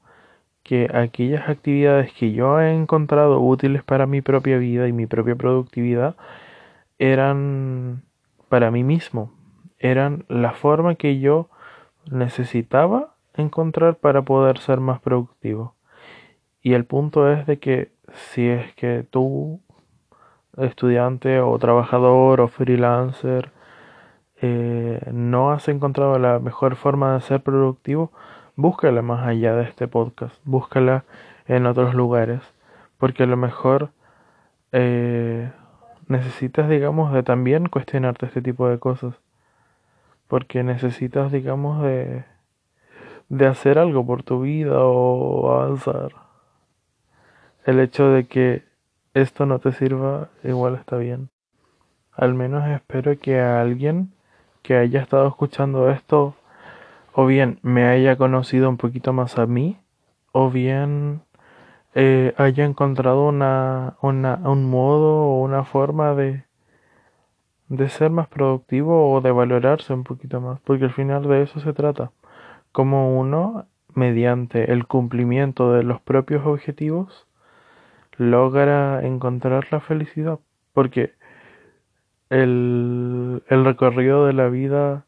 que 0.63 0.89
aquellas 0.95 1.49
actividades 1.49 2.13
que 2.13 2.31
yo 2.31 2.61
he 2.61 2.73
encontrado 2.73 3.41
útiles 3.41 3.83
para 3.83 4.07
mi 4.07 4.21
propia 4.21 4.57
vida 4.57 4.87
y 4.87 4.93
mi 4.93 5.07
propia 5.07 5.35
productividad 5.35 6.15
eran 7.01 8.03
para 8.49 8.71
mí 8.71 8.85
mismo, 8.85 9.33
eran 9.81 10.27
la 10.29 10.53
forma 10.53 10.95
que 10.95 11.19
yo 11.19 11.49
necesitaba 12.09 13.17
encontrar 13.35 13.97
para 13.97 14.23
poder 14.23 14.59
ser 14.59 14.79
más 14.79 15.01
productivo. 15.01 15.75
Y 16.63 16.75
el 16.75 16.85
punto 16.85 17.33
es 17.33 17.49
de 17.49 17.59
que 17.59 17.91
si 18.15 18.49
es 18.49 18.75
que 18.75 19.05
tú, 19.09 19.61
estudiante 20.57 21.41
o 21.41 21.59
trabajador 21.59 22.41
o 22.41 22.49
freelancer, 22.49 23.51
eh, 24.43 25.01
no 25.13 25.53
has 25.53 25.69
encontrado 25.69 26.19
la 26.19 26.39
mejor 26.39 26.77
forma 26.77 27.15
de 27.15 27.21
ser 27.21 27.43
productivo, 27.43 28.13
búscala 28.57 29.03
más 29.03 29.27
allá 29.27 29.55
de 29.55 29.65
este 29.65 29.89
podcast, 29.89 30.37
búscala 30.45 31.05
en 31.47 31.67
otros 31.67 31.95
lugares, 31.95 32.43
porque 32.99 33.25
a 33.25 33.27
lo 33.27 33.37
mejor 33.37 33.91
eh, 34.73 35.51
necesitas, 36.09 36.69
digamos, 36.69 37.13
de 37.13 37.23
también 37.23 37.69
cuestionarte 37.69 38.27
este 38.27 38.43
tipo 38.43 38.69
de 38.69 38.79
cosas, 38.79 39.15
porque 40.29 40.63
necesitas, 40.63 41.33
digamos, 41.33 41.83
de, 41.83 42.25
de 43.29 43.47
hacer 43.47 43.79
algo 43.79 44.07
por 44.07 44.23
tu 44.23 44.43
vida 44.43 44.79
o 44.79 45.53
avanzar 45.53 46.30
el 47.65 47.81
hecho 47.81 48.11
de 48.11 48.25
que 48.25 48.65
esto 49.15 49.47
no 49.47 49.59
te 49.59 49.73
sirva 49.73 50.29
igual 50.45 50.75
está 50.75 50.97
bien. 50.97 51.31
Al 52.13 52.35
menos 52.35 52.67
espero 52.69 53.19
que 53.19 53.41
a 53.41 53.61
alguien 53.61 54.13
que 54.63 54.77
haya 54.77 55.01
estado 55.01 55.27
escuchando 55.29 55.91
esto 55.91 56.35
o 57.13 57.27
bien 57.27 57.59
me 57.63 57.87
haya 57.87 58.17
conocido 58.17 58.69
un 58.69 58.77
poquito 58.77 59.13
más 59.13 59.39
a 59.39 59.47
mí 59.47 59.79
o 60.33 60.51
bien 60.51 61.23
eh, 61.95 62.35
haya 62.37 62.65
encontrado 62.65 63.27
una, 63.27 63.97
una, 64.01 64.35
un 64.45 64.71
modo 64.71 65.23
o 65.23 65.43
una 65.43 65.65
forma 65.65 66.15
de, 66.15 66.45
de 67.69 67.89
ser 67.89 68.11
más 68.11 68.29
productivo 68.29 69.13
o 69.13 69.21
de 69.21 69.33
valorarse 69.33 69.93
un 69.93 70.05
poquito 70.05 70.41
más, 70.41 70.61
porque 70.61 70.85
al 70.85 70.93
final 70.93 71.27
de 71.27 71.43
eso 71.43 71.61
se 71.61 71.73
trata, 71.73 72.13
como 72.73 73.19
uno, 73.19 73.67
mediante 73.95 74.73
el 74.73 74.87
cumplimiento 74.87 75.73
de 75.73 75.83
los 75.83 76.01
propios 76.01 76.47
objetivos, 76.47 77.27
logra 78.21 79.01
encontrar 79.07 79.67
la 79.71 79.81
felicidad, 79.81 80.39
porque 80.75 81.15
el, 82.29 83.43
el 83.49 83.65
recorrido 83.65 84.27
de 84.27 84.35
la 84.35 84.49
vida 84.49 85.07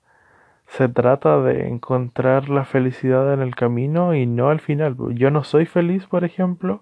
se 0.66 0.88
trata 0.88 1.38
de 1.42 1.68
encontrar 1.68 2.48
la 2.48 2.64
felicidad 2.64 3.34
en 3.34 3.40
el 3.40 3.54
camino 3.54 4.14
y 4.14 4.24
no 4.24 4.48
al 4.48 4.60
final. 4.60 4.96
Yo 5.10 5.30
no 5.30 5.44
soy 5.44 5.66
feliz, 5.66 6.06
por 6.06 6.24
ejemplo, 6.24 6.80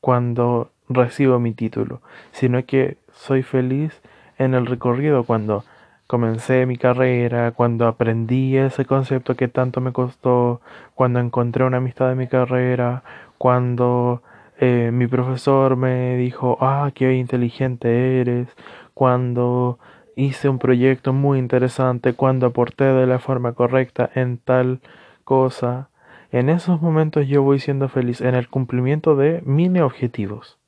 cuando 0.00 0.70
recibo 0.88 1.40
mi 1.40 1.52
título, 1.52 2.00
sino 2.30 2.64
que 2.64 2.98
soy 3.12 3.42
feliz 3.42 4.00
en 4.38 4.54
el 4.54 4.66
recorrido 4.66 5.24
cuando 5.24 5.64
comencé 6.06 6.64
mi 6.66 6.76
carrera, 6.76 7.50
cuando 7.50 7.88
aprendí 7.88 8.56
ese 8.56 8.84
concepto 8.84 9.34
que 9.34 9.48
tanto 9.48 9.80
me 9.80 9.92
costó, 9.92 10.60
cuando 10.94 11.18
encontré 11.18 11.64
una 11.64 11.78
amistad 11.78 12.08
de 12.08 12.14
mi 12.14 12.28
carrera, 12.28 13.02
cuando 13.36 14.22
eh, 14.58 14.90
mi 14.92 15.06
profesor 15.06 15.76
me 15.76 16.16
dijo, 16.16 16.58
ah, 16.60 16.90
qué 16.94 17.14
inteligente 17.14 18.20
eres, 18.20 18.48
cuando 18.94 19.78
hice 20.16 20.48
un 20.48 20.58
proyecto 20.58 21.12
muy 21.12 21.38
interesante, 21.38 22.14
cuando 22.14 22.46
aporté 22.46 22.84
de 22.84 23.06
la 23.06 23.18
forma 23.18 23.52
correcta 23.52 24.10
en 24.14 24.38
tal 24.38 24.80
cosa. 25.24 25.90
En 26.32 26.48
esos 26.48 26.80
momentos 26.80 27.28
yo 27.28 27.42
voy 27.42 27.60
siendo 27.60 27.88
feliz 27.88 28.20
en 28.20 28.34
el 28.34 28.48
cumplimiento 28.48 29.14
de 29.14 29.42
mini 29.44 29.80
objetivos. 29.80 30.58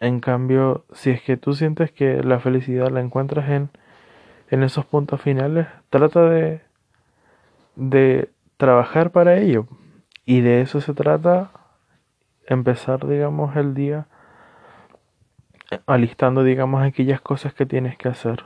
En 0.00 0.20
cambio, 0.20 0.84
si 0.92 1.10
es 1.10 1.22
que 1.22 1.36
tú 1.36 1.54
sientes 1.54 1.92
que 1.92 2.22
la 2.22 2.38
felicidad 2.38 2.90
la 2.90 3.00
encuentras 3.00 3.50
en, 3.50 3.68
en 4.50 4.62
esos 4.62 4.86
puntos 4.86 5.20
finales, 5.20 5.66
trata 5.90 6.22
de, 6.30 6.62
de 7.76 8.30
trabajar 8.56 9.10
para 9.10 9.36
ello. 9.38 9.66
Y 10.24 10.40
de 10.40 10.60
eso 10.60 10.80
se 10.80 10.94
trata 10.94 11.50
empezar, 12.54 13.06
digamos, 13.06 13.56
el 13.56 13.74
día 13.74 14.06
alistando, 15.86 16.42
digamos, 16.42 16.82
aquellas 16.82 17.20
cosas 17.20 17.54
que 17.54 17.66
tienes 17.66 17.96
que 17.96 18.08
hacer. 18.08 18.44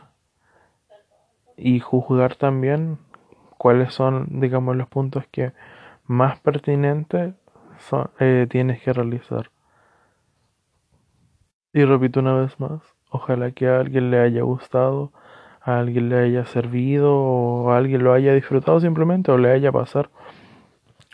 Y 1.57 1.81
juzgar 1.81 2.35
también 2.37 2.99
cuáles 3.59 3.95
son, 3.95 4.41
digamos, 4.41 4.77
los 4.77 4.89
puntos 4.89 5.25
que 5.31 5.53
más 6.07 6.39
pertinentes 6.41 7.35
son, 7.79 8.11
eh, 8.19 8.47
tienes 8.51 8.83
que 8.83 8.93
realizar. 8.93 9.51
Y 11.73 11.85
repito 11.85 12.21
una 12.21 12.35
vez 12.35 12.59
más, 12.61 12.83
ojalá 13.11 13.51
que 13.53 13.69
a 13.69 13.81
alguien 13.81 14.11
le 14.11 14.19
haya 14.19 14.43
gustado, 14.43 15.13
a 15.61 15.79
alguien 15.79 16.09
le 16.09 16.19
haya 16.19 16.45
servido 16.45 17.15
o 17.17 17.71
a 17.71 17.79
alguien 17.79 18.03
lo 18.05 18.13
haya 18.13 18.35
disfrutado 18.35 18.81
simplemente 18.81 19.31
o 19.31 19.39
le 19.39 19.51
haya 19.53 19.73
pasado 19.73 20.11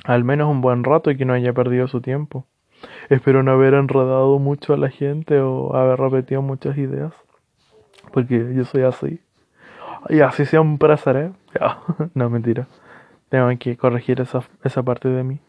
al 0.05 0.25
menos 0.25 0.49
un 0.51 0.61
buen 0.61 0.85
rato 0.85 1.11
y 1.11 1.17
que 1.17 1.25
no 1.25 1.35
haya 1.35 1.53
perdido 1.53 1.89
su 1.89 2.01
tiempo. 2.01 2.47
Espero 3.09 3.43
no 3.43 3.53
haber 3.53 3.75
enredado 3.75 4.39
mucho 4.39 4.75
a 4.75 4.77
la 4.77 4.91
gente 4.91 5.41
o 5.41 5.75
haber 5.75 5.99
repetido 5.99 6.43
muchas 6.43 6.77
ideas, 6.79 7.13
porque 8.13 8.53
yo 8.55 8.65
soy 8.65 8.83
así. 8.83 9.21
Y 10.09 10.21
así 10.21 10.47
siempre 10.47 10.97
seré. 10.97 11.33
no, 12.15 12.31
mentira. 12.31 12.67
Tengo 13.29 13.49
que 13.59 13.77
corregir 13.77 14.21
esa, 14.21 14.43
esa 14.65 14.83
parte 14.83 15.09
de 15.09 15.25
mí. 15.25 15.41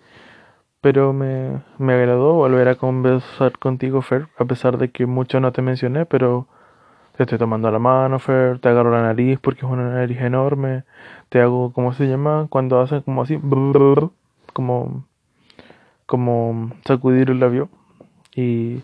Pero 0.81 1.11
me, 1.13 1.61
me 1.77 1.93
agradó 1.93 2.33
volver 2.33 2.69
a 2.69 2.75
conversar 2.75 3.57
contigo, 3.59 4.01
Fer, 4.01 4.27
a 4.37 4.45
pesar 4.45 4.77
de 4.77 4.91
que 4.91 5.05
mucho 5.05 5.39
no 5.41 5.51
te 5.51 5.61
mencioné, 5.61 6.05
pero 6.05 6.47
te 7.17 7.23
estoy 7.23 7.37
tomando 7.37 7.69
la 7.69 7.79
mano, 7.79 8.17
Fer, 8.17 8.59
te 8.59 8.69
agarro 8.69 8.91
la 8.91 9.01
nariz 9.01 9.39
porque 9.41 9.65
es 9.65 9.71
una 9.71 9.89
nariz 9.89 10.21
enorme, 10.21 10.85
te 11.27 11.41
hago, 11.41 11.73
¿cómo 11.73 11.91
se 11.91 12.07
llama? 12.07 12.47
Cuando 12.49 12.79
hacen 12.79 13.01
como 13.01 13.23
así, 13.23 13.37
como, 14.53 15.03
como 16.09 16.71
sacudir 16.85 17.29
el 17.29 17.39
labio. 17.39 17.69
Y 18.35 18.81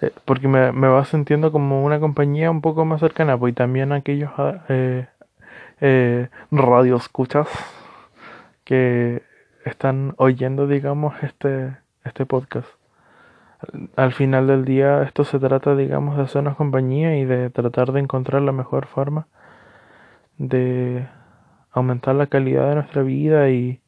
eh, 0.00 0.10
porque 0.24 0.48
me, 0.48 0.72
me 0.72 0.88
va 0.88 1.04
sintiendo 1.04 1.52
como 1.52 1.84
una 1.84 2.00
compañía 2.00 2.50
un 2.50 2.60
poco 2.60 2.84
más 2.84 2.98
cercana, 2.98 3.38
pues 3.38 3.52
y 3.52 3.54
también 3.54 3.92
aquellos 3.92 4.32
eh, 4.68 5.06
eh, 5.80 6.28
radio 6.50 6.96
escuchas 6.96 7.48
que 8.64 9.22
están 9.64 10.14
oyendo, 10.16 10.66
digamos, 10.66 11.14
este, 11.22 11.76
este 12.04 12.26
podcast. 12.26 12.68
Al 13.94 14.12
final 14.12 14.48
del 14.48 14.64
día 14.64 15.04
esto 15.04 15.22
se 15.22 15.38
trata, 15.38 15.76
digamos, 15.76 16.16
de 16.16 16.24
hacernos 16.24 16.56
compañía 16.56 17.16
y 17.18 17.24
de 17.24 17.50
tratar 17.50 17.92
de 17.92 18.00
encontrar 18.00 18.42
la 18.42 18.50
mejor 18.50 18.86
forma 18.86 19.28
de 20.38 21.06
aumentar 21.70 22.16
la 22.16 22.26
calidad 22.26 22.68
de 22.68 22.74
nuestra 22.74 23.02
vida 23.02 23.48
y, 23.50 23.81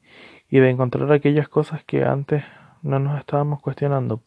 y 0.51 0.61
de 0.61 0.71
encontrar 0.71 1.11
aquellas 1.13 1.49
cosas 1.49 1.85
que 1.85 2.05
antes 2.05 2.45
no 2.83 2.99
nos 2.99 3.19
estábamos 3.19 3.61
cuestionando. 3.61 4.21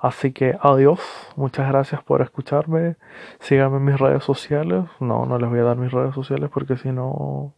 Así 0.00 0.32
que 0.32 0.56
adiós, 0.62 1.00
muchas 1.36 1.68
gracias 1.68 2.02
por 2.02 2.22
escucharme. 2.22 2.96
Síganme 3.38 3.76
en 3.76 3.84
mis 3.84 3.98
redes 3.98 4.24
sociales. 4.24 4.84
No, 4.98 5.26
no 5.26 5.38
les 5.38 5.50
voy 5.50 5.58
a 5.58 5.64
dar 5.64 5.76
mis 5.76 5.92
redes 5.92 6.14
sociales 6.14 6.48
porque 6.52 6.78
si 6.78 6.90
no 6.90 7.52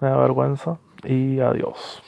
me 0.00 0.08
da 0.08 0.16
vergüenza. 0.16 0.78
Y 1.02 1.40
adiós. 1.40 2.02